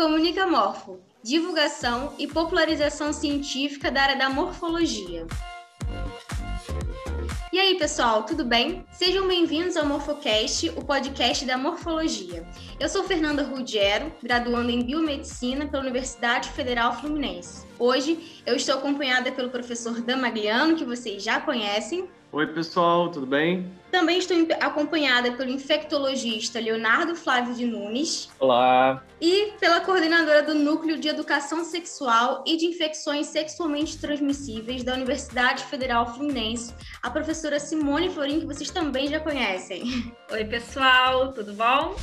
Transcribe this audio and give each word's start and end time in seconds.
Comunica 0.00 0.46
Morfo, 0.46 0.98
divulgação 1.22 2.14
e 2.18 2.26
popularização 2.26 3.12
científica 3.12 3.90
da 3.90 4.00
área 4.00 4.16
da 4.16 4.30
morfologia. 4.30 5.26
E 7.52 7.58
aí, 7.60 7.76
pessoal, 7.78 8.22
tudo 8.22 8.42
bem? 8.42 8.82
Sejam 8.90 9.28
bem-vindos 9.28 9.76
ao 9.76 9.84
Morfocast, 9.84 10.70
o 10.70 10.82
podcast 10.82 11.44
da 11.44 11.58
morfologia. 11.58 12.48
Eu 12.80 12.88
sou 12.88 13.04
Fernanda 13.04 13.42
Ruggiero, 13.42 14.10
graduando 14.22 14.70
em 14.70 14.82
Biomedicina 14.82 15.66
pela 15.66 15.82
Universidade 15.82 16.48
Federal 16.48 16.98
Fluminense. 16.98 17.66
Hoje 17.78 18.42
eu 18.46 18.56
estou 18.56 18.76
acompanhada 18.76 19.30
pelo 19.30 19.50
professor 19.50 20.00
Damagliano, 20.00 20.76
que 20.76 20.84
vocês 20.86 21.22
já 21.22 21.42
conhecem. 21.42 22.08
Oi, 22.32 22.46
pessoal, 22.46 23.10
tudo 23.10 23.26
bem? 23.26 23.68
Também 23.90 24.18
estou 24.18 24.36
acompanhada 24.60 25.32
pelo 25.32 25.50
infectologista 25.50 26.60
Leonardo 26.60 27.16
Flávio 27.16 27.56
de 27.56 27.66
Nunes. 27.66 28.30
Olá. 28.38 29.02
E 29.20 29.52
pela 29.58 29.80
coordenadora 29.80 30.40
do 30.40 30.54
Núcleo 30.54 30.96
de 30.96 31.08
Educação 31.08 31.64
Sexual 31.64 32.44
e 32.46 32.56
de 32.56 32.66
Infecções 32.66 33.26
Sexualmente 33.26 33.98
Transmissíveis 33.98 34.84
da 34.84 34.94
Universidade 34.94 35.64
Federal 35.64 36.14
Fluminense, 36.14 36.72
a 37.02 37.10
professora 37.10 37.58
Simone 37.58 38.08
Florim, 38.08 38.38
que 38.38 38.46
vocês 38.46 38.70
também 38.70 39.08
já 39.08 39.18
conhecem. 39.18 40.14
Oi, 40.30 40.44
pessoal, 40.44 41.32
tudo 41.32 41.52
bom? 41.54 41.96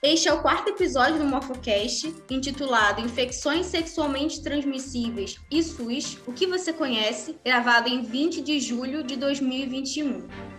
Este 0.00 0.28
é 0.28 0.32
o 0.32 0.40
quarto 0.40 0.68
episódio 0.68 1.18
do 1.18 1.24
Morfocast, 1.24 2.14
intitulado 2.30 3.00
Infecções 3.00 3.66
Sexualmente 3.66 4.40
Transmissíveis 4.40 5.40
e 5.50 5.60
SUS, 5.60 6.18
o 6.24 6.32
que 6.32 6.46
você 6.46 6.72
conhece, 6.72 7.36
gravado 7.44 7.88
em 7.88 8.02
20 8.02 8.40
de 8.40 8.60
julho 8.60 9.02
de 9.02 9.16
2021. 9.16 10.57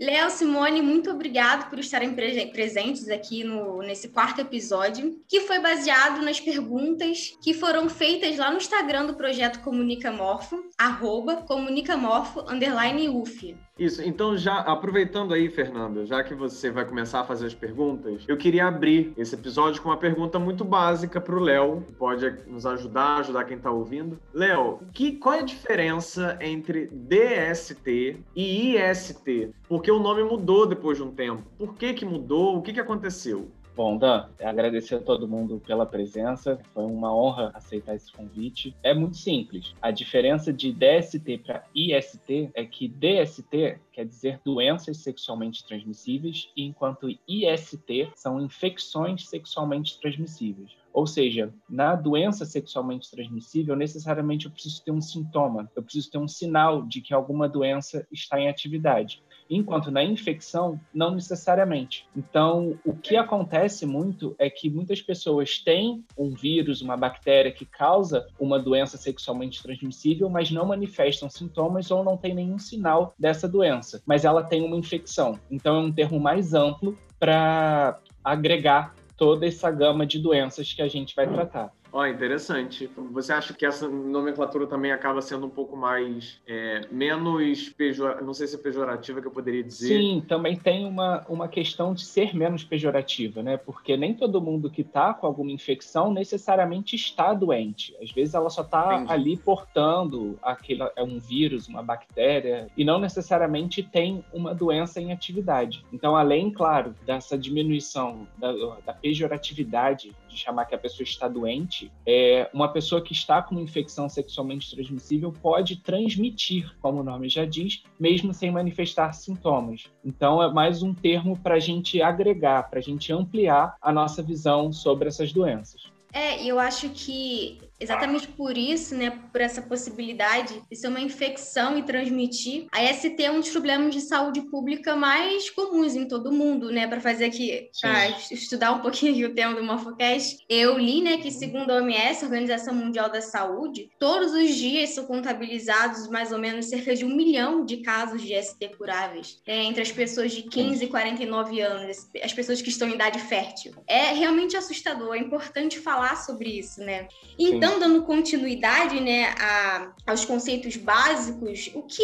Léo, 0.00 0.30
Simone, 0.30 0.80
muito 0.80 1.10
obrigado 1.10 1.68
por 1.68 1.78
estarem 1.78 2.14
presentes 2.14 3.08
aqui 3.08 3.42
no, 3.42 3.82
nesse 3.82 4.08
quarto 4.08 4.40
episódio, 4.40 5.20
que 5.26 5.40
foi 5.40 5.58
baseado 5.58 6.22
nas 6.22 6.38
perguntas 6.38 7.36
que 7.42 7.52
foram 7.52 7.88
feitas 7.88 8.38
lá 8.38 8.50
no 8.50 8.58
Instagram 8.58 9.06
do 9.06 9.14
projeto 9.14 9.60
Comunicamorfo, 9.60 10.64
arroba 10.78 11.38
comunicamorfo, 11.38 12.40
underline 12.48 13.08
UF. 13.08 13.56
Isso, 13.78 14.02
então 14.02 14.36
já 14.36 14.58
aproveitando 14.58 15.32
aí, 15.32 15.48
Fernanda, 15.48 16.04
já 16.04 16.24
que 16.24 16.34
você 16.34 16.68
vai 16.68 16.84
começar 16.84 17.20
a 17.20 17.24
fazer 17.24 17.46
as 17.46 17.54
perguntas, 17.54 18.24
eu 18.26 18.36
queria 18.36 18.66
abrir 18.66 19.12
esse 19.16 19.36
episódio 19.36 19.80
com 19.80 19.88
uma 19.88 19.96
pergunta 19.96 20.36
muito 20.38 20.64
básica 20.64 21.20
para 21.20 21.36
o 21.36 21.38
Léo, 21.38 21.84
que 21.86 21.92
pode 21.92 22.28
nos 22.48 22.66
ajudar, 22.66 23.18
ajudar 23.18 23.44
quem 23.44 23.56
está 23.56 23.70
ouvindo. 23.70 24.18
Léo, 24.34 24.80
que, 24.92 25.12
qual 25.12 25.36
é 25.36 25.38
a 25.40 25.44
diferença 25.44 26.36
entre 26.40 26.88
DST 26.88 28.16
e 28.34 28.76
IST? 28.76 29.52
Porque 29.68 29.87
o 29.90 29.98
nome 29.98 30.22
mudou 30.22 30.66
depois 30.66 30.98
de 30.98 31.04
um 31.04 31.10
tempo. 31.10 31.42
Por 31.56 31.74
que, 31.74 31.94
que 31.94 32.04
mudou? 32.04 32.56
O 32.56 32.62
que, 32.62 32.72
que 32.72 32.80
aconteceu? 32.80 33.50
Bom, 33.78 33.96
Dan, 33.96 34.28
agradecer 34.42 34.96
a 34.96 35.00
todo 35.00 35.28
mundo 35.28 35.62
pela 35.64 35.86
presença. 35.86 36.58
Foi 36.74 36.84
uma 36.84 37.14
honra 37.14 37.52
aceitar 37.54 37.94
esse 37.94 38.10
convite. 38.10 38.74
É 38.82 38.92
muito 38.92 39.16
simples. 39.16 39.72
A 39.80 39.92
diferença 39.92 40.52
de 40.52 40.72
DST 40.72 41.38
para 41.46 41.62
IST 41.72 42.50
é 42.54 42.64
que 42.64 42.88
DST 42.88 43.78
quer 43.92 44.04
dizer 44.04 44.40
doenças 44.44 44.96
sexualmente 44.96 45.64
transmissíveis, 45.64 46.50
enquanto 46.56 47.08
IST 47.28 48.10
são 48.16 48.40
infecções 48.40 49.28
sexualmente 49.28 50.00
transmissíveis. 50.00 50.76
Ou 50.92 51.06
seja, 51.06 51.54
na 51.70 51.94
doença 51.94 52.44
sexualmente 52.44 53.08
transmissível, 53.08 53.76
necessariamente 53.76 54.46
eu 54.46 54.50
preciso 54.50 54.82
ter 54.82 54.90
um 54.90 55.00
sintoma, 55.00 55.70
eu 55.76 55.84
preciso 55.84 56.10
ter 56.10 56.18
um 56.18 56.26
sinal 56.26 56.82
de 56.82 57.00
que 57.00 57.14
alguma 57.14 57.48
doença 57.48 58.04
está 58.10 58.40
em 58.40 58.48
atividade 58.48 59.22
enquanto 59.48 59.90
na 59.90 60.02
infecção, 60.02 60.80
não 60.92 61.14
necessariamente. 61.14 62.06
Então, 62.16 62.78
o 62.84 62.94
que 62.94 63.16
acontece 63.16 63.86
muito 63.86 64.34
é 64.38 64.50
que 64.50 64.68
muitas 64.68 65.00
pessoas 65.00 65.58
têm 65.58 66.04
um 66.16 66.30
vírus, 66.30 66.82
uma 66.82 66.96
bactéria 66.96 67.52
que 67.52 67.64
causa 67.64 68.26
uma 68.38 68.58
doença 68.58 68.96
sexualmente 68.96 69.62
transmissível, 69.62 70.28
mas 70.28 70.50
não 70.50 70.66
manifestam 70.66 71.28
sintomas 71.28 71.90
ou 71.90 72.04
não 72.04 72.16
tem 72.16 72.34
nenhum 72.34 72.58
sinal 72.58 73.14
dessa 73.18 73.48
doença, 73.48 74.02
mas 74.06 74.24
ela 74.24 74.42
tem 74.42 74.62
uma 74.62 74.76
infecção. 74.76 75.38
Então, 75.50 75.76
é 75.76 75.80
um 75.80 75.92
termo 75.92 76.20
mais 76.20 76.54
amplo 76.54 76.98
para 77.18 77.98
agregar 78.22 78.94
toda 79.16 79.46
essa 79.46 79.70
gama 79.70 80.06
de 80.06 80.18
doenças 80.18 80.72
que 80.72 80.80
a 80.80 80.88
gente 80.88 81.14
vai 81.14 81.26
tratar. 81.26 81.72
Ó, 81.92 82.00
oh, 82.00 82.06
interessante. 82.06 82.90
Você 83.12 83.32
acha 83.32 83.54
que 83.54 83.64
essa 83.64 83.88
nomenclatura 83.88 84.66
também 84.66 84.92
acaba 84.92 85.22
sendo 85.22 85.46
um 85.46 85.50
pouco 85.50 85.76
mais 85.76 86.40
é, 86.46 86.82
menos 86.90 87.70
pejorativa, 87.70 88.24
não 88.24 88.34
sei 88.34 88.46
se 88.46 88.56
é 88.56 88.58
pejorativa 88.58 89.20
que 89.20 89.26
eu 89.26 89.30
poderia 89.30 89.62
dizer. 89.62 89.88
Sim, 89.88 90.24
também 90.26 90.56
tem 90.56 90.86
uma, 90.86 91.24
uma 91.28 91.48
questão 91.48 91.94
de 91.94 92.04
ser 92.04 92.34
menos 92.34 92.64
pejorativa, 92.64 93.42
né? 93.42 93.56
Porque 93.56 93.96
nem 93.96 94.14
todo 94.14 94.40
mundo 94.40 94.70
que 94.70 94.82
está 94.82 95.14
com 95.14 95.26
alguma 95.26 95.50
infecção 95.50 96.12
necessariamente 96.12 96.94
está 96.94 97.32
doente. 97.32 97.96
Às 98.02 98.10
vezes 98.10 98.34
ela 98.34 98.50
só 98.50 98.62
está 98.62 99.04
ali 99.08 99.36
portando 99.36 100.38
aquele, 100.42 100.82
é 100.94 101.02
um 101.02 101.18
vírus, 101.18 101.68
uma 101.68 101.82
bactéria, 101.82 102.68
e 102.76 102.84
não 102.84 102.98
necessariamente 102.98 103.82
tem 103.82 104.24
uma 104.32 104.54
doença 104.54 105.00
em 105.00 105.12
atividade. 105.12 105.84
Então, 105.92 106.16
além, 106.16 106.50
claro, 106.50 106.94
dessa 107.04 107.36
diminuição 107.36 108.26
da, 108.36 108.52
da 108.84 108.92
pejoratividade 108.92 110.14
de 110.28 110.36
chamar 110.36 110.66
que 110.66 110.74
a 110.74 110.78
pessoa 110.78 111.04
está 111.04 111.26
doente, 111.28 111.77
é, 112.06 112.50
uma 112.52 112.68
pessoa 112.72 113.02
que 113.02 113.12
está 113.12 113.42
com 113.42 113.54
uma 113.54 113.62
infecção 113.62 114.08
sexualmente 114.08 114.70
transmissível 114.70 115.32
pode 115.32 115.76
transmitir, 115.76 116.74
como 116.80 117.00
o 117.00 117.04
nome 117.04 117.28
já 117.28 117.44
diz, 117.44 117.82
mesmo 117.98 118.32
sem 118.32 118.50
manifestar 118.50 119.12
sintomas. 119.12 119.84
Então, 120.04 120.42
é 120.42 120.52
mais 120.52 120.82
um 120.82 120.94
termo 120.94 121.38
para 121.38 121.54
a 121.54 121.60
gente 121.60 122.00
agregar, 122.02 122.68
para 122.70 122.78
a 122.78 122.82
gente 122.82 123.12
ampliar 123.12 123.76
a 123.80 123.92
nossa 123.92 124.22
visão 124.22 124.72
sobre 124.72 125.08
essas 125.08 125.32
doenças. 125.32 125.92
É, 126.12 126.42
eu 126.44 126.58
acho 126.58 126.88
que 126.90 127.58
Exatamente 127.80 128.28
por 128.28 128.56
isso, 128.56 128.94
né, 128.94 129.10
por 129.32 129.40
essa 129.40 129.62
possibilidade 129.62 130.60
de 130.70 130.76
ser 130.76 130.88
uma 130.88 131.00
infecção 131.00 131.78
e 131.78 131.82
transmitir, 131.82 132.66
a 132.72 132.82
ST 132.92 133.22
é 133.22 133.30
um 133.30 133.40
dos 133.40 133.50
problemas 133.50 133.94
de 133.94 134.00
saúde 134.00 134.42
pública 134.42 134.96
mais 134.96 135.48
comuns 135.50 135.94
em 135.94 136.06
todo 136.06 136.30
o 136.30 136.32
mundo, 136.32 136.70
né, 136.70 136.86
para 136.86 137.00
fazer 137.00 137.26
aqui, 137.26 137.68
para 137.80 138.08
estudar 138.30 138.72
um 138.72 138.80
pouquinho 138.80 139.28
o 139.28 139.34
tema 139.34 139.54
do 139.54 139.62
Morfocast. 139.62 140.38
Eu 140.48 140.78
li, 140.78 141.02
né, 141.02 141.18
que 141.18 141.30
segundo 141.30 141.70
a 141.70 141.76
OMS, 141.76 142.24
Organização 142.24 142.74
Mundial 142.74 143.10
da 143.10 143.22
Saúde, 143.22 143.90
todos 143.98 144.32
os 144.32 144.54
dias 144.54 144.90
são 144.90 145.04
contabilizados 145.06 146.08
mais 146.08 146.32
ou 146.32 146.38
menos 146.38 146.66
cerca 146.66 146.94
de 146.94 147.04
um 147.04 147.14
milhão 147.14 147.64
de 147.64 147.78
casos 147.78 148.22
de 148.22 148.34
ST 148.40 148.68
curáveis 148.76 149.40
é, 149.46 149.62
entre 149.62 149.82
as 149.82 149.92
pessoas 149.92 150.32
de 150.32 150.42
15 150.42 150.84
e 150.84 150.88
49 150.88 151.60
anos, 151.60 152.08
as 152.22 152.32
pessoas 152.32 152.60
que 152.60 152.70
estão 152.70 152.88
em 152.88 152.94
idade 152.94 153.18
fértil. 153.20 153.72
É 153.86 154.12
realmente 154.12 154.56
assustador, 154.56 155.14
é 155.14 155.18
importante 155.18 155.78
falar 155.78 156.16
sobre 156.16 156.58
isso, 156.58 156.80
né? 156.80 157.08
Então, 157.38 157.67
então, 157.68 157.78
dando 157.78 158.02
continuidade 158.02 159.00
né, 159.00 159.34
a, 159.38 159.92
aos 160.06 160.24
conceitos 160.24 160.76
básicos, 160.76 161.70
o 161.74 161.82
que 161.82 162.02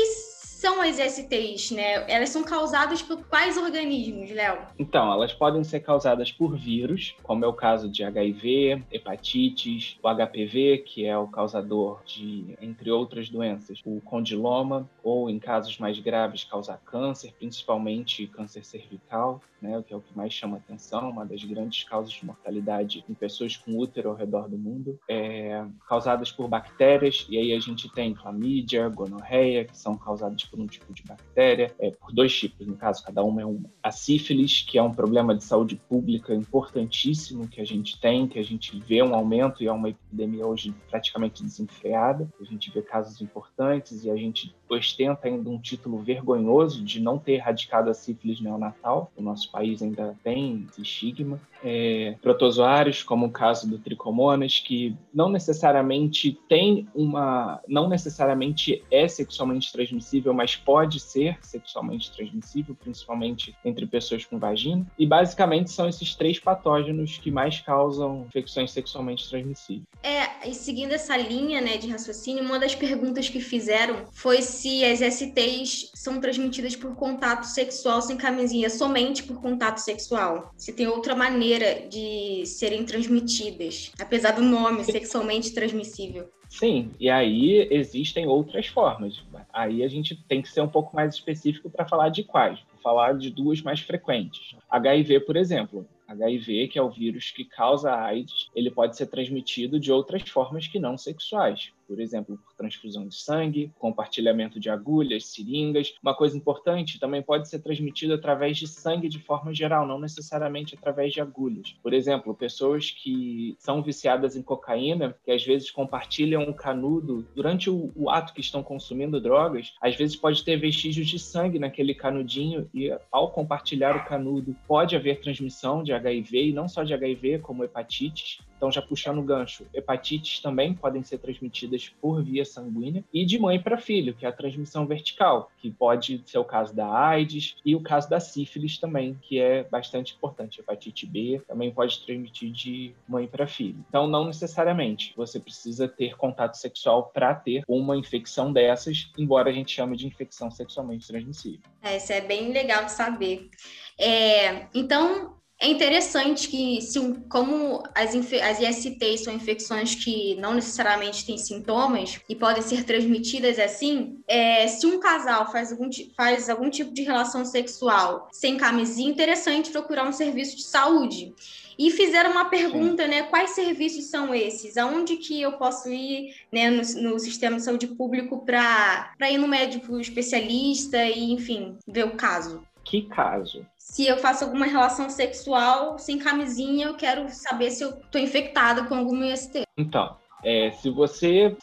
são 0.65 0.81
as 0.81 0.97
STIs, 0.97 1.73
né? 1.73 2.11
Elas 2.11 2.31
são 2.31 2.43
causadas 2.43 3.03
por 3.03 3.23
quais 3.27 3.59
organismos, 3.59 4.31
Léo? 4.31 4.63
Então, 4.79 5.13
elas 5.13 5.31
podem 5.31 5.63
ser 5.63 5.81
causadas 5.81 6.33
por 6.33 6.57
vírus, 6.57 7.15
como 7.23 7.45
é 7.45 7.49
o 7.49 7.53
caso 7.53 7.87
de 7.87 8.03
HIV, 8.03 8.83
hepatites, 8.91 9.99
o 10.03 10.09
HPV, 10.09 10.79
que 10.79 11.05
é 11.05 11.19
o 11.19 11.29
causador 11.29 12.03
de, 12.07 12.57
entre 12.63 12.91
outras 12.91 13.29
doenças, 13.29 13.79
o 13.85 14.01
condiloma, 14.01 14.89
ou 15.03 15.29
em 15.29 15.39
casos 15.39 15.79
mais 15.79 15.99
graves, 16.01 16.45
causar 16.45 16.79
câncer, 16.79 17.35
principalmente 17.39 18.27
câncer 18.29 18.65
cervical, 18.65 19.43
né? 19.61 19.83
Que 19.87 19.93
é 19.93 19.97
o 19.97 20.01
que 20.01 20.17
mais 20.17 20.33
chama 20.33 20.57
atenção, 20.57 21.11
uma 21.11 21.27
das 21.27 21.45
grandes 21.45 21.85
causas 21.85 22.13
de 22.13 22.25
mortalidade 22.25 23.05
em 23.09 23.15
pessoas 23.15 23.57
com 23.57 23.77
útero 23.77 24.09
ao 24.11 24.15
redor 24.15 24.49
do 24.49 24.57
mundo, 24.57 24.99
é, 25.09 25.63
causadas 25.87 26.33
por 26.33 26.49
bactérias, 26.49 27.27
e 27.29 27.37
aí 27.37 27.53
a 27.53 27.61
gente 27.61 27.91
tem 27.93 28.15
clamídia, 28.15 28.89
gonorreia, 28.89 29.65
que 29.67 29.77
são 29.77 29.97
causadas 29.97 30.45
por 30.45 30.53
um 30.60 30.66
tipo 30.66 30.92
de 30.92 31.03
bactéria, 31.03 31.74
é, 31.78 31.91
por 31.91 32.12
dois 32.12 32.36
tipos, 32.36 32.66
no 32.66 32.77
caso, 32.77 33.04
cada 33.04 33.22
uma 33.22 33.42
é 33.42 33.45
uma. 33.45 33.71
A 33.83 33.91
sífilis, 33.91 34.62
que 34.62 34.78
é 34.78 34.83
um 34.83 34.92
problema 34.92 35.34
de 35.34 35.45
saúde 35.45 35.77
pública 35.77 36.34
importantíssimo 36.34 37.48
que 37.48 37.60
a 37.60 37.65
gente 37.65 38.01
tem, 38.01 38.27
que 38.27 38.39
a 38.39 38.42
gente 38.42 38.78
vê 38.80 39.03
um 39.03 39.15
aumento 39.15 39.62
e 39.62 39.66
é 39.66 39.72
uma 39.72 39.91
epidemia 39.91 40.47
hoje 40.47 40.74
praticamente 40.91 41.42
desenfreada. 41.42 42.28
A 42.41 42.45
gente 42.45 42.71
vê 42.71 42.83
casos 42.83 43.21
importantes 43.21 44.04
e 44.04 44.10
a 44.10 44.16
gente 44.16 44.54
ostenta 44.74 45.28
ainda 45.28 45.48
um 45.48 45.59
título 45.59 45.98
vergonhoso 45.98 46.84
de 46.84 47.00
não 47.00 47.18
ter 47.18 47.32
erradicado 47.32 47.91
a 47.91 47.94
sífilis 47.94 48.41
neonatal. 48.41 49.10
O 49.16 49.22
nosso 49.22 49.50
país 49.50 49.82
ainda 49.82 50.16
tem 50.22 50.66
esse 50.71 50.82
estigma. 50.82 51.41
É, 51.62 52.16
protozoários, 52.21 53.03
como 53.03 53.26
o 53.26 53.30
caso 53.30 53.68
do 53.68 53.78
tricomonas, 53.78 54.60
que 54.60 54.94
não 55.12 55.30
necessariamente 55.30 56.38
tem 56.47 56.86
uma, 56.94 57.60
não 57.66 57.88
necessariamente 57.88 58.82
é 58.91 59.09
sexualmente 59.09 59.72
transmissível, 59.72 60.34
mas 60.34 60.56
pode 60.56 61.00
ser 61.00 61.38
sexualmente 61.41 62.12
transmissível, 62.12 62.74
principalmente 62.74 63.56
entre 63.65 63.86
pessoas 63.86 64.26
com 64.26 64.38
vagina. 64.38 64.86
E 64.98 65.06
basicamente 65.06 65.71
são 65.71 65.88
esses 65.88 66.15
três 66.15 66.38
patógenos 66.38 67.16
que 67.16 67.30
mais 67.30 67.60
causam 67.60 68.26
infecções 68.28 68.71
sexualmente 68.71 69.28
transmissíveis. 69.28 69.84
É, 70.03 70.48
e 70.48 70.54
seguindo 70.54 70.92
essa 70.92 71.16
linha, 71.16 71.60
né, 71.60 71.78
de 71.78 71.88
raciocínio, 71.88 72.44
uma 72.44 72.59
das 72.59 72.74
perguntas 72.74 73.28
que 73.28 73.41
fizeram 73.41 74.04
foi 74.12 74.42
se 74.42 74.64
se 74.65 74.83
as 74.83 75.01
STs 75.01 75.91
são 75.93 76.19
transmitidas 76.19 76.75
por 76.75 76.97
contato 76.97 77.45
sexual 77.45 78.01
sem 78.01 78.16
camisinha, 78.16 78.71
somente 78.71 79.22
por 79.22 79.39
contato 79.39 79.77
sexual. 79.77 80.55
Se 80.57 80.72
tem 80.72 80.87
outra 80.87 81.15
maneira 81.15 81.87
de 81.87 82.47
serem 82.47 82.83
transmitidas, 82.83 83.93
apesar 84.01 84.33
do 84.33 84.41
nome 84.41 84.83
sexualmente 84.83 85.53
transmissível. 85.53 86.31
Sim, 86.49 86.93
e 86.99 87.11
aí 87.11 87.69
existem 87.71 88.27
outras 88.27 88.66
formas. 88.66 89.22
Aí 89.53 89.84
a 89.84 89.89
gente 89.89 90.16
tem 90.27 90.41
que 90.41 90.49
ser 90.49 90.63
um 90.63 90.69
pouco 90.69 90.97
mais 90.97 91.15
específico 91.15 91.69
para 91.69 91.87
falar 91.87 92.09
de 92.09 92.25
quais. 92.25 92.59
Vou 92.72 92.81
falar 92.83 93.19
de 93.19 93.28
duas 93.28 93.60
mais 93.60 93.81
frequentes. 93.81 94.57
HIV, 94.71 95.21
por 95.21 95.37
exemplo. 95.37 95.87
HIV, 96.09 96.69
que 96.69 96.78
é 96.78 96.83
o 96.83 96.91
vírus 96.91 97.31
que 97.31 97.45
causa 97.45 97.95
AIDS, 97.95 98.49
ele 98.55 98.71
pode 98.71 98.97
ser 98.97 99.07
transmitido 99.09 99.78
de 99.78 99.93
outras 99.93 100.22
formas 100.22 100.67
que 100.67 100.78
não 100.78 100.97
sexuais 100.97 101.71
por 101.86 102.01
exemplo, 102.01 102.39
por 102.39 102.54
transfusão 102.54 103.07
de 103.07 103.15
sangue, 103.15 103.71
compartilhamento 103.78 104.59
de 104.59 104.71
agulhas, 104.71 105.27
seringas. 105.27 105.95
Uma 106.03 106.15
coisa 106.15 106.36
importante, 106.36 106.98
também 106.98 107.22
pode 107.22 107.48
ser 107.48 107.60
transmitido 107.60 108.15
através 108.15 108.57
de 108.57 108.66
sangue 108.66 109.09
de 109.09 109.19
forma 109.19 109.54
geral, 109.54 109.86
não 109.86 109.98
necessariamente 109.98 110.75
através 110.75 111.13
de 111.13 111.21
agulhas. 111.21 111.75
Por 111.83 111.92
exemplo, 111.92 112.34
pessoas 112.34 112.91
que 112.91 113.57
são 113.59 113.83
viciadas 113.83 114.36
em 114.36 114.42
cocaína, 114.42 115.16
que 115.25 115.31
às 115.31 115.45
vezes 115.45 115.71
compartilham 115.71 116.42
o 116.45 116.54
canudo 116.54 117.27
durante 117.34 117.71
o, 117.71 117.92
o 117.95 118.10
ato 118.10 118.33
que 118.33 118.41
estão 118.41 118.63
consumindo 118.63 119.21
drogas, 119.21 119.72
às 119.81 119.97
vezes 119.97 120.16
pode 120.16 120.45
ter 120.45 120.57
vestígios 120.57 121.09
de 121.09 121.19
sangue 121.19 121.59
naquele 121.59 121.95
canudinho 121.95 122.69
e 122.72 122.95
ao 123.10 123.31
compartilhar 123.31 123.97
o 123.97 124.04
canudo 124.04 124.54
pode 124.66 124.97
haver 124.97 125.21
transmissão 125.21 125.83
de 125.83 125.92
HIV 125.92 126.48
e 126.48 126.53
não 126.53 126.69
só 126.69 126.83
de 126.83 126.95
HIV, 126.95 127.41
como 127.41 127.65
hepatites. 127.65 128.39
Então, 128.65 128.72
já 128.72 128.81
puxando 128.81 129.19
o 129.19 129.22
gancho, 129.22 129.66
hepatites 129.75 130.41
também 130.41 130.72
podem 130.72 131.03
ser 131.03 131.19
transmitidas 131.19 131.95
por 132.01 132.25
via 132.25 132.47
sanguínea 132.47 133.05
e 133.13 133.22
de 133.27 133.39
mãe 133.39 133.61
para 133.61 133.77
filho, 133.77 134.15
que 134.15 134.25
é 134.25 134.28
a 134.31 134.33
transmissão 134.33 134.87
vertical, 134.87 135.51
que 135.59 135.71
pode 135.71 136.22
ser 136.25 136.39
o 136.39 136.45
caso 136.47 136.75
da 136.75 136.91
AIDS 136.91 137.57
e 137.63 137.77
o 137.77 137.83
caso 137.83 138.09
da 138.09 138.19
sífilis 138.19 138.78
também, 138.78 139.19
que 139.21 139.39
é 139.39 139.65
bastante 139.65 140.15
importante. 140.15 140.61
Hepatite 140.61 141.05
B 141.05 141.43
também 141.47 141.71
pode 141.71 142.01
transmitir 142.07 142.51
de 142.53 142.95
mãe 143.07 143.27
para 143.27 143.47
filho. 143.47 143.84
Então, 143.87 144.07
não 144.07 144.25
necessariamente 144.25 145.13
você 145.15 145.39
precisa 145.39 145.87
ter 145.87 146.17
contato 146.17 146.55
sexual 146.55 147.10
para 147.13 147.34
ter 147.34 147.65
uma 147.69 147.99
infecção 147.99 148.51
dessas, 148.51 149.13
embora 149.19 149.51
a 149.51 149.53
gente 149.53 149.72
chame 149.72 149.95
de 149.95 150.07
infecção 150.07 150.51
sexualmente 150.51 151.07
transmissível. 151.07 151.60
É, 151.83 151.99
isso 151.99 152.15
é 152.15 152.22
bem 152.22 152.51
legal 152.51 152.87
de 152.87 152.93
saber. 152.93 153.51
É, 153.99 154.69
então, 154.75 155.37
é 155.60 155.68
interessante 155.68 156.48
que, 156.48 156.80
se, 156.83 156.98
como 157.28 157.83
as, 157.95 158.15
as 158.15 158.60
ISTs 158.60 159.24
são 159.24 159.33
infecções 159.33 159.95
que 159.95 160.34
não 160.36 160.53
necessariamente 160.53 161.24
têm 161.24 161.39
sintomas 161.39 162.21
e 162.28 162.34
podem 162.34 162.62
ser 162.62 162.84
transmitidas 162.84 163.59
assim, 163.59 164.18
é, 164.27 164.66
se 164.66 164.86
um 164.86 164.98
casal 164.98 165.51
faz 165.51 165.71
algum, 165.71 165.89
faz 166.16 166.51
algum 166.51 166.68
tipo 166.68 166.92
de 166.92 167.03
relação 167.03 167.45
sexual 167.45 168.28
sem 168.33 168.56
camisinha, 168.56 169.09
é 169.09 169.12
interessante 169.12 169.71
procurar 169.71 170.06
um 170.06 170.12
serviço 170.12 170.56
de 170.56 170.65
saúde. 170.65 171.33
E 171.78 171.91
fizeram 171.91 172.30
uma 172.30 172.45
pergunta, 172.45 173.07
né? 173.07 173.24
Quais 173.24 173.50
serviços 173.50 174.04
são 174.04 174.33
esses? 174.34 174.77
Aonde 174.77 175.16
que 175.16 175.41
eu 175.41 175.53
posso 175.53 175.89
ir 175.89 176.34
né, 176.53 176.71
no, 176.71 176.83
no 177.03 177.18
sistema 177.18 177.57
de 177.57 177.65
saúde 177.65 177.89
público 177.89 178.45
para 178.45 179.12
ir 179.28 179.39
no 179.39 179.48
médico 179.48 179.98
especialista 179.98 181.04
e, 181.04 181.33
enfim, 181.33 181.77
ver 181.86 182.07
o 182.07 182.16
caso? 182.16 182.62
Que 182.84 183.03
caso? 183.03 183.66
se 183.95 184.07
eu 184.07 184.16
faço 184.19 184.45
alguma 184.45 184.66
relação 184.66 185.09
sexual 185.09 185.98
sem 185.98 186.19
camisinha, 186.19 186.86
eu 186.86 186.97
quero 186.97 187.28
saber 187.28 187.71
se 187.71 187.84
eu 187.84 187.91
estou 187.91 188.21
infectada 188.21 188.84
com 188.86 188.95
algum 188.97 189.22
IST. 189.22 189.63
Então, 189.78 190.16
é, 190.45 190.71
se 190.73 190.91
você 190.91 191.57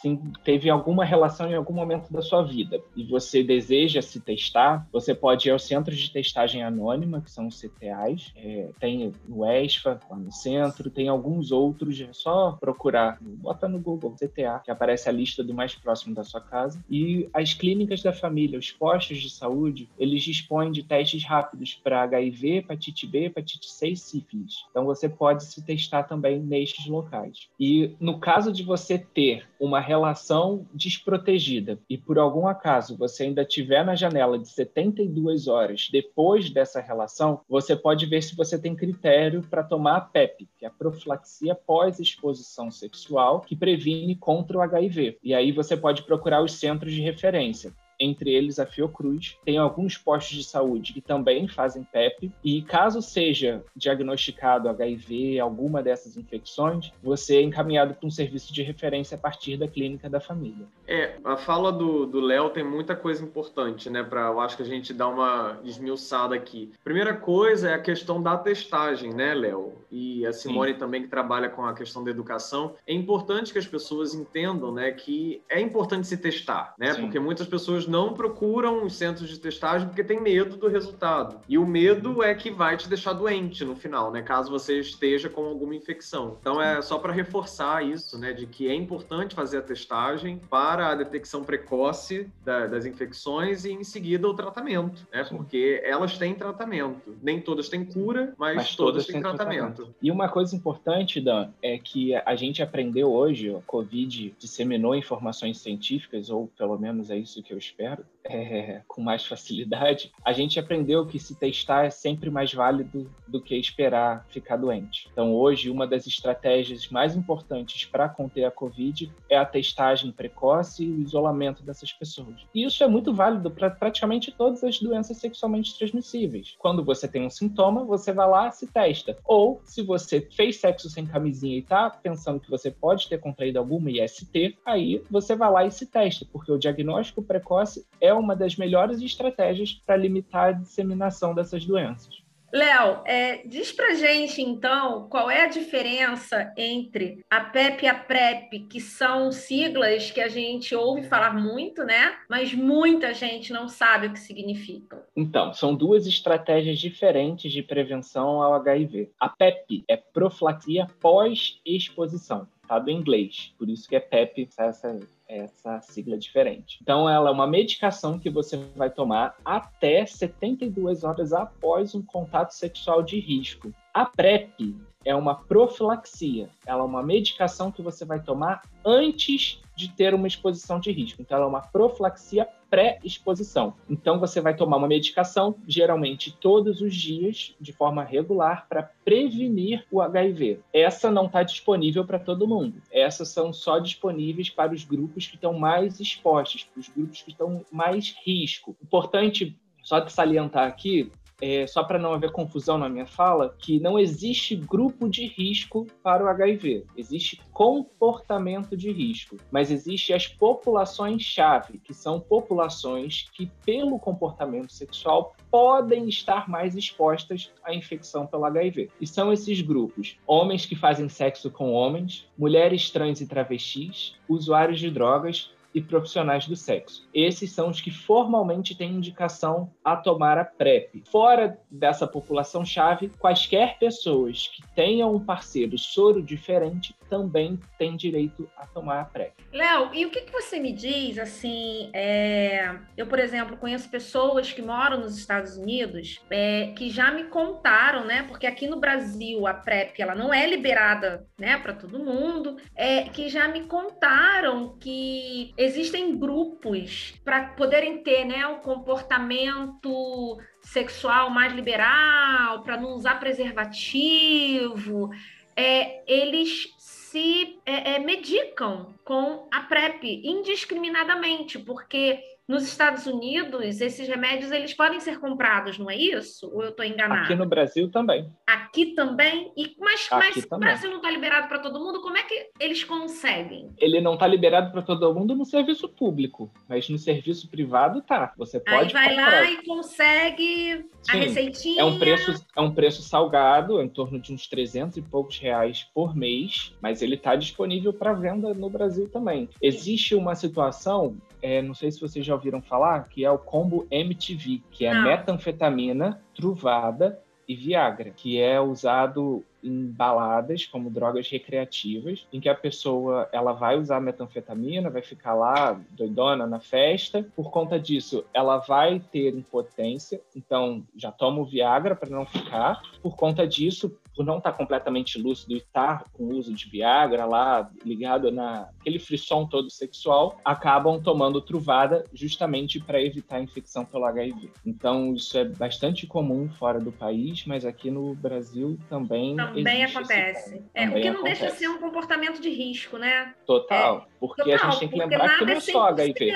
teve 0.43 0.69
alguma 0.69 1.05
relação 1.05 1.49
em 1.49 1.55
algum 1.55 1.73
momento 1.73 2.11
da 2.11 2.21
sua 2.21 2.41
vida 2.41 2.81
e 2.95 3.03
você 3.03 3.43
deseja 3.43 4.01
se 4.01 4.19
testar, 4.19 4.87
você 4.91 5.13
pode 5.13 5.47
ir 5.47 5.51
aos 5.51 5.63
centros 5.63 5.97
de 5.97 6.11
testagem 6.11 6.63
anônima, 6.63 7.21
que 7.21 7.31
são 7.31 7.47
os 7.47 7.61
CTAs. 7.61 8.33
É, 8.35 8.69
tem 8.79 9.11
o 9.29 9.45
ESFA 9.45 9.99
lá 10.09 10.17
no 10.17 10.31
centro, 10.31 10.89
tem 10.89 11.07
alguns 11.07 11.51
outros, 11.51 12.01
é 12.01 12.11
só 12.11 12.53
procurar, 12.53 13.17
bota 13.21 13.67
no 13.67 13.79
Google 13.79 14.15
CTA, 14.15 14.61
que 14.63 14.71
aparece 14.71 15.07
a 15.07 15.11
lista 15.11 15.43
do 15.43 15.53
mais 15.53 15.75
próximo 15.75 16.15
da 16.15 16.23
sua 16.23 16.41
casa. 16.41 16.83
E 16.89 17.29
as 17.33 17.53
clínicas 17.53 18.01
da 18.01 18.11
família, 18.11 18.57
os 18.57 18.71
postos 18.71 19.19
de 19.19 19.29
saúde, 19.29 19.89
eles 19.97 20.23
dispõem 20.23 20.71
de 20.71 20.83
testes 20.83 21.23
rápidos 21.23 21.79
para 21.83 22.01
HIV, 22.03 22.57
hepatite 22.57 23.05
B, 23.05 23.25
hepatite 23.25 23.69
C 23.69 23.89
e 23.89 23.97
sífilis. 23.97 24.65
Então 24.69 24.85
você 24.85 25.07
pode 25.07 25.43
se 25.45 25.63
testar 25.63 26.03
também 26.03 26.39
nestes 26.39 26.87
locais. 26.87 27.49
E 27.59 27.95
no 27.99 28.19
caso 28.19 28.51
de 28.51 28.63
você 28.71 28.97
ter 28.97 29.43
uma 29.59 29.81
relação 29.81 30.65
desprotegida 30.73 31.77
e 31.89 31.97
por 31.97 32.17
algum 32.17 32.47
acaso 32.47 32.97
você 32.97 33.23
ainda 33.23 33.43
tiver 33.43 33.83
na 33.83 33.95
janela 33.95 34.39
de 34.39 34.47
72 34.47 35.49
horas 35.49 35.89
depois 35.91 36.49
dessa 36.49 36.79
relação, 36.79 37.41
você 37.49 37.75
pode 37.75 38.05
ver 38.05 38.23
se 38.23 38.33
você 38.33 38.57
tem 38.57 38.73
critério 38.73 39.41
para 39.41 39.61
tomar 39.61 39.97
a 39.97 40.01
PEP, 40.01 40.47
que 40.57 40.63
é 40.63 40.69
a 40.69 40.71
profilaxia 40.71 41.53
pós-exposição 41.53 42.71
sexual, 42.71 43.41
que 43.41 43.57
previne 43.57 44.15
contra 44.15 44.57
o 44.57 44.61
HIV. 44.61 45.17
E 45.21 45.33
aí 45.33 45.51
você 45.51 45.75
pode 45.75 46.03
procurar 46.03 46.41
os 46.41 46.53
centros 46.53 46.93
de 46.93 47.01
referência 47.01 47.73
entre 48.01 48.31
eles 48.31 48.59
a 48.59 48.65
Fiocruz. 48.65 49.37
Tem 49.45 49.57
alguns 49.57 49.97
postos 49.97 50.37
de 50.37 50.43
saúde 50.43 50.93
que 50.93 51.01
também 51.01 51.47
fazem 51.47 51.83
PEP. 51.83 52.31
E 52.43 52.61
caso 52.63 53.01
seja 53.01 53.63
diagnosticado 53.75 54.67
HIV, 54.69 55.39
alguma 55.39 55.83
dessas 55.83 56.17
infecções, 56.17 56.91
você 57.03 57.37
é 57.37 57.41
encaminhado 57.41 57.93
para 57.93 58.07
um 58.07 58.11
serviço 58.11 58.53
de 58.53 58.61
referência 58.61 59.15
a 59.15 59.19
partir 59.19 59.57
da 59.57 59.67
clínica 59.67 60.09
da 60.09 60.19
família. 60.19 60.65
É, 60.87 61.15
a 61.23 61.37
fala 61.37 61.71
do 61.71 62.19
Léo 62.19 62.49
tem 62.49 62.63
muita 62.63 62.95
coisa 62.95 63.23
importante, 63.23 63.89
né? 63.89 64.03
Para 64.03 64.27
eu 64.27 64.39
acho 64.39 64.55
que 64.57 64.63
a 64.63 64.65
gente 64.65 64.93
dar 64.93 65.07
uma 65.07 65.59
esmiuçada 65.63 66.35
aqui. 66.35 66.71
Primeira 66.83 67.13
coisa 67.13 67.69
é 67.69 67.73
a 67.73 67.79
questão 67.79 68.21
da 68.21 68.37
testagem, 68.37 69.13
né, 69.13 69.33
Léo? 69.33 69.73
E 69.91 70.25
a 70.25 70.31
Simone 70.31 70.73
Sim. 70.73 70.79
também 70.79 71.01
que 71.01 71.09
trabalha 71.09 71.49
com 71.49 71.65
a 71.65 71.73
questão 71.73 72.03
da 72.03 72.11
educação. 72.11 72.75
É 72.87 72.93
importante 72.93 73.51
que 73.51 73.59
as 73.59 73.67
pessoas 73.67 74.13
entendam, 74.13 74.71
né, 74.71 74.91
que 74.91 75.41
é 75.49 75.59
importante 75.59 76.07
se 76.07 76.17
testar, 76.17 76.73
né? 76.77 76.93
Sim. 76.93 77.01
Porque 77.01 77.19
muitas 77.19 77.47
pessoas 77.47 77.87
não 77.91 78.13
procuram 78.13 78.85
os 78.85 78.95
centros 78.95 79.29
de 79.29 79.37
testagem 79.37 79.87
porque 79.87 80.03
tem 80.03 80.19
medo 80.19 80.55
do 80.55 80.69
resultado. 80.69 81.41
E 81.47 81.57
o 81.57 81.67
medo 81.67 82.23
é 82.23 82.33
que 82.33 82.49
vai 82.49 82.77
te 82.77 82.87
deixar 82.87 83.11
doente 83.11 83.65
no 83.65 83.75
final, 83.75 84.09
né? 84.11 84.21
Caso 84.21 84.49
você 84.49 84.79
esteja 84.79 85.29
com 85.29 85.45
alguma 85.45 85.75
infecção. 85.75 86.37
Então 86.39 86.61
é 86.61 86.81
só 86.81 86.97
para 86.97 87.11
reforçar 87.11 87.85
isso, 87.85 88.17
né? 88.17 88.31
De 88.31 88.45
que 88.45 88.69
é 88.69 88.73
importante 88.73 89.35
fazer 89.35 89.57
a 89.57 89.61
testagem 89.61 90.39
para 90.49 90.89
a 90.89 90.95
detecção 90.95 91.43
precoce 91.43 92.29
da, 92.45 92.65
das 92.67 92.85
infecções 92.85 93.65
e 93.65 93.73
em 93.73 93.83
seguida 93.83 94.27
o 94.27 94.33
tratamento, 94.33 95.05
né? 95.11 95.25
Porque 95.25 95.81
elas 95.83 96.17
têm 96.17 96.33
tratamento. 96.33 97.17
Nem 97.21 97.41
todas 97.41 97.67
têm 97.67 97.83
cura, 97.83 98.33
mas, 98.37 98.55
mas 98.55 98.75
todas, 98.75 99.05
todas 99.05 99.07
têm 99.07 99.21
tratamento. 99.21 99.75
tratamento. 99.75 99.95
E 100.01 100.09
uma 100.09 100.29
coisa 100.29 100.55
importante, 100.55 101.19
Dan, 101.19 101.49
é 101.61 101.77
que 101.77 102.15
a 102.15 102.35
gente 102.35 102.63
aprendeu 102.63 103.11
hoje, 103.11 103.53
a 103.53 103.59
Covid 103.61 104.33
disseminou 104.39 104.95
informações 104.95 105.57
científicas, 105.57 106.29
ou 106.29 106.47
pelo 106.57 106.77
menos 106.77 107.09
é 107.09 107.17
isso 107.17 107.43
que 107.43 107.53
eu 107.53 107.57
espero 107.57 107.80
espero, 107.81 108.05
é, 108.31 108.81
com 108.87 109.01
mais 109.01 109.25
facilidade, 109.25 110.11
a 110.23 110.33
gente 110.33 110.59
aprendeu 110.59 111.05
que 111.05 111.19
se 111.19 111.35
testar 111.35 111.85
é 111.85 111.89
sempre 111.89 112.29
mais 112.29 112.53
válido 112.53 113.11
do 113.27 113.41
que 113.41 113.55
esperar 113.55 114.25
ficar 114.29 114.57
doente. 114.57 115.09
Então, 115.11 115.33
hoje, 115.33 115.69
uma 115.69 115.87
das 115.87 116.07
estratégias 116.07 116.89
mais 116.89 117.15
importantes 117.15 117.85
para 117.85 118.09
conter 118.09 118.45
a 118.45 118.51
Covid 118.51 119.11
é 119.29 119.37
a 119.37 119.45
testagem 119.45 120.11
precoce 120.11 120.83
e 120.83 120.91
o 120.91 121.01
isolamento 121.01 121.63
dessas 121.63 121.91
pessoas. 121.91 122.45
E 122.53 122.65
isso 122.65 122.83
é 122.83 122.87
muito 122.87 123.13
válido 123.13 123.49
para 123.49 123.69
praticamente 123.69 124.31
todas 124.31 124.63
as 124.63 124.79
doenças 124.79 125.17
sexualmente 125.17 125.77
transmissíveis. 125.77 126.55
Quando 126.57 126.83
você 126.83 127.07
tem 127.07 127.25
um 127.25 127.29
sintoma, 127.29 127.83
você 127.83 128.11
vai 128.11 128.27
lá 128.27 128.51
se 128.51 128.67
testa. 128.67 129.17
Ou, 129.25 129.61
se 129.63 129.81
você 129.81 130.21
fez 130.21 130.57
sexo 130.57 130.89
sem 130.89 131.05
camisinha 131.05 131.55
e 131.55 131.59
está 131.59 131.89
pensando 131.89 132.39
que 132.39 132.49
você 132.49 132.69
pode 132.69 133.07
ter 133.07 133.19
contraído 133.19 133.59
alguma 133.59 133.89
IST, 133.89 134.57
aí 134.65 135.03
você 135.09 135.35
vai 135.35 135.51
lá 135.51 135.65
e 135.65 135.71
se 135.71 135.85
testa, 135.85 136.25
porque 136.31 136.51
o 136.51 136.57
diagnóstico 136.57 137.21
precoce 137.21 137.85
é 137.99 138.13
uma 138.21 138.35
das 138.35 138.55
melhores 138.55 139.01
estratégias 139.01 139.73
para 139.73 139.97
limitar 139.97 140.49
a 140.49 140.51
disseminação 140.53 141.33
dessas 141.33 141.65
doenças. 141.65 142.21
Léo, 142.53 143.01
é, 143.05 143.47
diz 143.47 143.71
pra 143.71 143.93
gente 143.93 144.41
então 144.41 145.07
qual 145.07 145.31
é 145.31 145.45
a 145.45 145.47
diferença 145.47 146.53
entre 146.57 147.23
a 147.29 147.39
PEP 147.39 147.85
e 147.85 147.87
a 147.87 147.95
PrEP, 147.95 148.67
que 148.69 148.81
são 148.81 149.31
siglas 149.31 150.11
que 150.11 150.19
a 150.19 150.27
gente 150.27 150.75
ouve 150.75 151.03
falar 151.03 151.33
muito, 151.33 151.83
né? 151.85 152.13
Mas 152.29 152.53
muita 152.53 153.13
gente 153.13 153.53
não 153.53 153.69
sabe 153.69 154.07
o 154.07 154.13
que 154.13 154.19
significam. 154.19 155.01
Então, 155.15 155.53
são 155.53 155.73
duas 155.73 156.05
estratégias 156.05 156.77
diferentes 156.77 157.53
de 157.53 157.63
prevenção 157.63 158.41
ao 158.41 158.53
HIV. 158.55 159.11
A 159.17 159.29
PEP 159.29 159.85
é 159.87 159.95
profilaxia 159.95 160.87
pós-exposição, 160.99 162.45
tá? 162.67 162.77
Do 162.79 162.91
inglês, 162.91 163.53
por 163.57 163.69
isso 163.69 163.87
que 163.87 163.95
é 163.95 163.99
PEP, 164.01 164.49
essa 164.57 164.99
essa 165.31 165.79
sigla 165.81 166.17
diferente. 166.17 166.79
Então, 166.81 167.09
ela 167.09 167.29
é 167.29 167.31
uma 167.31 167.47
medicação 167.47 168.19
que 168.19 168.29
você 168.29 168.57
vai 168.75 168.89
tomar 168.89 169.35
até 169.45 170.05
72 170.05 171.03
horas 171.05 171.31
após 171.31 171.95
um 171.95 172.01
contato 172.01 172.51
sexual 172.51 173.01
de 173.01 173.19
risco. 173.19 173.73
A 173.93 174.05
PrEP 174.05 174.75
é 175.05 175.15
uma 175.15 175.35
profilaxia, 175.35 176.49
ela 176.65 176.81
é 176.81 176.85
uma 176.85 177.01
medicação 177.01 177.71
que 177.71 177.81
você 177.81 178.03
vai 178.03 178.19
tomar 178.19 178.61
antes 178.85 179.61
de 179.75 179.89
ter 179.89 180.13
uma 180.13 180.27
exposição 180.27 180.79
de 180.79 180.91
risco. 180.91 181.21
Então, 181.21 181.37
ela 181.37 181.45
é 181.45 181.49
uma 181.49 181.61
profilaxia 181.61 182.47
pré-exposição. 182.71 183.75
Então, 183.89 184.17
você 184.17 184.39
vai 184.39 184.55
tomar 184.55 184.77
uma 184.77 184.87
medicação, 184.87 185.55
geralmente 185.67 186.35
todos 186.39 186.81
os 186.81 186.95
dias, 186.95 187.53
de 187.59 187.73
forma 187.73 188.01
regular, 188.01 188.65
para 188.69 188.89
prevenir 189.03 189.85
o 189.91 190.01
HIV. 190.01 190.61
Essa 190.73 191.11
não 191.11 191.25
está 191.25 191.43
disponível 191.43 192.05
para 192.05 192.17
todo 192.17 192.47
mundo. 192.47 192.81
Essas 192.89 193.27
são 193.27 193.51
só 193.51 193.77
disponíveis 193.77 194.49
para 194.49 194.73
os 194.73 194.85
grupos 194.85 195.27
que 195.27 195.35
estão 195.35 195.53
mais 195.53 195.99
expostos, 195.99 196.63
para 196.63 196.79
os 196.79 196.87
grupos 196.87 197.21
que 197.21 197.31
estão 197.31 197.65
mais 197.69 198.15
risco. 198.25 198.75
Importante 198.81 199.55
só 199.83 200.07
salientar 200.07 200.67
aqui 200.67 201.11
é, 201.41 201.65
só 201.65 201.83
para 201.83 201.99
não 201.99 202.13
haver 202.13 202.31
confusão 202.31 202.77
na 202.77 202.87
minha 202.87 203.07
fala, 203.07 203.55
que 203.57 203.79
não 203.79 203.97
existe 203.97 204.55
grupo 204.55 205.09
de 205.09 205.25
risco 205.25 205.87
para 206.03 206.23
o 206.23 206.27
HIV. 206.27 206.85
Existe 206.95 207.41
comportamento 207.51 208.77
de 208.77 208.91
risco, 208.91 209.37
mas 209.51 209.71
existe 209.71 210.13
as 210.13 210.27
populações-chave, 210.27 211.79
que 211.79 211.93
são 211.93 212.19
populações 212.19 213.25
que, 213.33 213.51
pelo 213.65 213.99
comportamento 213.99 214.71
sexual, 214.71 215.35
podem 215.49 216.07
estar 216.07 216.47
mais 216.47 216.75
expostas 216.75 217.51
à 217.63 217.73
infecção 217.73 218.27
pelo 218.27 218.45
HIV. 218.45 218.89
E 218.99 219.07
são 219.07 219.33
esses 219.33 219.61
grupos: 219.61 220.17
homens 220.27 220.65
que 220.65 220.75
fazem 220.75 221.09
sexo 221.09 221.49
com 221.49 221.71
homens, 221.71 222.27
mulheres 222.37 222.89
trans 222.89 223.19
e 223.19 223.27
travestis, 223.27 224.15
usuários 224.29 224.79
de 224.79 224.89
drogas, 224.91 225.51
e 225.73 225.81
profissionais 225.81 226.47
do 226.47 226.55
sexo. 226.55 227.07
Esses 227.13 227.51
são 227.51 227.69
os 227.69 227.81
que 227.81 227.91
formalmente 227.91 228.75
têm 228.75 228.91
indicação 228.91 229.71
a 229.83 229.95
tomar 229.95 230.37
a 230.37 230.45
PrEP. 230.45 231.03
Fora 231.09 231.57
dessa 231.69 232.07
população-chave, 232.07 233.09
quaisquer 233.19 233.77
pessoas 233.79 234.47
que 234.47 234.63
tenham 234.75 235.15
um 235.15 235.19
parceiro 235.19 235.77
soro 235.77 236.21
diferente 236.21 236.95
também 237.09 237.59
têm 237.77 237.97
direito 237.97 238.49
a 238.55 238.65
tomar 238.65 239.01
a 239.01 239.05
PrEP. 239.05 239.33
Léo, 239.51 239.93
e 239.93 240.05
o 240.05 240.09
que, 240.09 240.21
que 240.21 240.31
você 240.31 240.59
me 240.59 240.71
diz, 240.71 241.19
assim, 241.19 241.89
é... 241.93 242.73
eu, 242.95 243.05
por 243.05 243.19
exemplo, 243.19 243.57
conheço 243.57 243.89
pessoas 243.89 244.53
que 244.53 244.61
moram 244.61 245.01
nos 245.01 245.17
Estados 245.17 245.57
Unidos 245.57 246.21
é, 246.29 246.73
que 246.77 246.89
já 246.89 247.11
me 247.11 247.25
contaram, 247.25 248.05
né, 248.05 248.23
porque 248.23 248.47
aqui 248.47 248.65
no 248.65 248.79
Brasil 248.79 249.45
a 249.45 249.53
PrEP, 249.53 250.01
ela 250.01 250.15
não 250.15 250.33
é 250.33 250.47
liberada, 250.47 251.25
né, 251.37 251.57
para 251.57 251.73
todo 251.73 251.99
mundo, 251.99 252.57
é, 252.75 253.03
que 253.03 253.27
já 253.27 253.47
me 253.47 253.65
contaram 253.65 254.77
que 254.79 255.53
existem 255.63 256.17
grupos 256.17 257.13
para 257.23 257.49
poderem 257.49 258.01
ter 258.03 258.25
né, 258.25 258.45
um 258.47 258.59
comportamento 258.59 260.37
sexual 260.61 261.29
mais 261.29 261.53
liberal, 261.53 262.63
para 262.63 262.77
não 262.77 262.95
usar 262.95 263.19
preservativo. 263.19 265.09
É, 265.55 266.03
eles 266.11 266.73
se 266.77 267.59
é, 267.65 267.95
é, 267.95 267.99
medicam 267.99 268.95
com 269.03 269.47
a 269.51 269.61
PrEP 269.61 270.21
indiscriminadamente, 270.23 271.59
porque 271.59 272.19
nos 272.47 272.63
Estados 272.63 273.07
Unidos, 273.07 273.79
esses 273.79 274.07
remédios 274.07 274.51
eles 274.51 274.73
podem 274.73 274.99
ser 274.99 275.19
comprados, 275.19 275.77
não 275.77 275.89
é 275.89 275.95
isso? 275.95 276.49
Ou 276.53 276.63
eu 276.63 276.69
estou 276.69 276.85
enganado? 276.85 277.23
Aqui 277.23 277.35
no 277.35 277.45
Brasil 277.45 277.89
também. 277.89 278.29
Aqui 278.45 278.93
também? 278.93 279.51
E, 279.55 279.75
mas 279.79 280.09
mas 280.11 280.45
também. 280.45 280.47
o 280.51 280.59
Brasil 280.59 280.89
não 280.89 280.97
está 280.97 281.09
liberado 281.09 281.47
para 281.47 281.59
todo 281.59 281.79
mundo? 281.79 282.01
Como 282.01 282.17
é 282.17 282.23
que 282.23 282.49
eles 282.59 282.83
conseguem? 282.83 283.69
Ele 283.77 284.01
não 284.01 284.15
está 284.15 284.27
liberado 284.27 284.71
para 284.71 284.81
todo 284.81 285.13
mundo 285.13 285.35
no 285.35 285.45
serviço 285.45 285.87
público, 285.87 286.51
mas 286.67 286.89
no 286.89 286.97
serviço 286.97 287.49
privado 287.49 288.01
tá. 288.01 288.33
Você 288.37 288.59
pode 288.59 288.95
Aí 288.95 289.07
vai 289.07 289.09
comprar. 289.09 289.41
lá 289.41 289.51
e 289.51 289.65
consegue 289.65 290.85
Sim, 291.03 291.11
a 291.11 291.13
receitinha. 291.13 291.81
É 291.81 291.85
um, 291.85 291.99
preço, 291.99 292.45
é 292.55 292.61
um 292.61 292.73
preço 292.73 293.01
salgado, 293.01 293.81
em 293.81 293.89
torno 293.89 294.19
de 294.19 294.33
uns 294.33 294.47
300 294.47 294.97
e 294.97 295.01
poucos 295.01 295.37
reais 295.37 295.87
por 295.93 296.15
mês, 296.15 296.75
mas 296.81 297.01
ele 297.01 297.15
está 297.15 297.35
disponível 297.35 297.93
para 297.93 298.13
venda 298.13 298.53
no 298.53 298.69
Brasil 298.69 299.09
também. 299.09 299.49
Existe 299.61 300.15
uma 300.15 300.35
situação 300.35 301.17
é, 301.41 301.61
não 301.61 301.73
sei 301.73 301.91
se 301.91 301.99
vocês 301.99 302.25
já 302.25 302.33
ouviram 302.33 302.61
falar, 302.61 303.07
que 303.09 303.25
é 303.25 303.31
o 303.31 303.37
combo 303.37 303.87
MTV, 303.89 304.61
que 304.71 304.85
é 304.85 304.93
não. 304.93 305.03
metanfetamina, 305.03 306.21
truvada 306.35 307.19
e 307.47 307.55
Viagra, 307.55 308.11
que 308.11 308.39
é 308.39 308.59
usado 308.61 309.43
em 309.63 309.85
baladas 309.85 310.65
como 310.65 310.89
drogas 310.89 311.29
recreativas, 311.29 312.27
em 312.31 312.39
que 312.39 312.49
a 312.49 312.55
pessoa 312.55 313.29
ela 313.31 313.53
vai 313.53 313.77
usar 313.77 313.99
metanfetamina, 313.99 314.89
vai 314.89 315.01
ficar 315.01 315.33
lá 315.33 315.79
doidona 315.91 316.45
na 316.47 316.59
festa. 316.59 317.25
Por 317.35 317.51
conta 317.51 317.79
disso, 317.79 318.25
ela 318.33 318.57
vai 318.57 318.99
ter 318.99 319.33
impotência, 319.35 320.21
então 320.35 320.83
já 320.95 321.11
toma 321.11 321.41
o 321.41 321.45
Viagra 321.45 321.95
para 321.95 322.09
não 322.09 322.25
ficar. 322.25 322.81
Por 323.01 323.15
conta 323.15 323.47
disso, 323.47 323.95
por 324.15 324.25
não 324.25 324.37
estar 324.37 324.51
completamente 324.53 325.17
lúcido 325.19 325.53
e 325.53 325.57
estar 325.57 326.05
com 326.13 326.25
o 326.25 326.37
uso 326.37 326.53
de 326.53 326.69
Viagra 326.69 327.25
lá, 327.25 327.69
ligado 327.85 328.31
naquele 328.31 328.99
frisson 328.99 329.45
todo 329.45 329.69
sexual, 329.69 330.39
acabam 330.43 331.01
tomando 331.01 331.41
truvada 331.41 332.03
justamente 332.13 332.79
para 332.79 333.01
evitar 333.01 333.37
a 333.37 333.41
infecção 333.41 333.85
pelo 333.85 334.05
HIV. 334.05 334.51
Então, 334.65 335.13
isso 335.13 335.37
é 335.37 335.45
bastante 335.45 336.05
comum 336.05 336.49
fora 336.49 336.79
do 336.79 336.91
país, 336.91 337.45
mas 337.45 337.65
aqui 337.65 337.89
no 337.89 338.13
Brasil 338.15 338.77
também. 338.89 339.35
Também 339.35 339.35
acontece. 339.83 340.63
É, 340.73 340.85
também 340.85 340.99
o 340.99 341.01
que 341.01 341.09
não 341.09 341.19
acontece. 341.19 341.41
deixa 341.41 341.53
de 341.53 341.59
ser 341.59 341.67
um 341.69 341.77
comportamento 341.77 342.41
de 342.41 342.49
risco, 342.49 342.97
né? 342.97 343.33
Total. 343.45 344.07
É, 344.07 344.11
porque 344.19 344.43
total, 344.43 344.67
a 344.67 344.71
gente 344.71 344.79
tem 344.79 344.89
que 344.89 344.97
lembrar 344.97 345.37
que 345.37 345.45
não 345.45 345.53
é 345.53 345.59
só 345.59 345.87
HIV. 345.87 346.33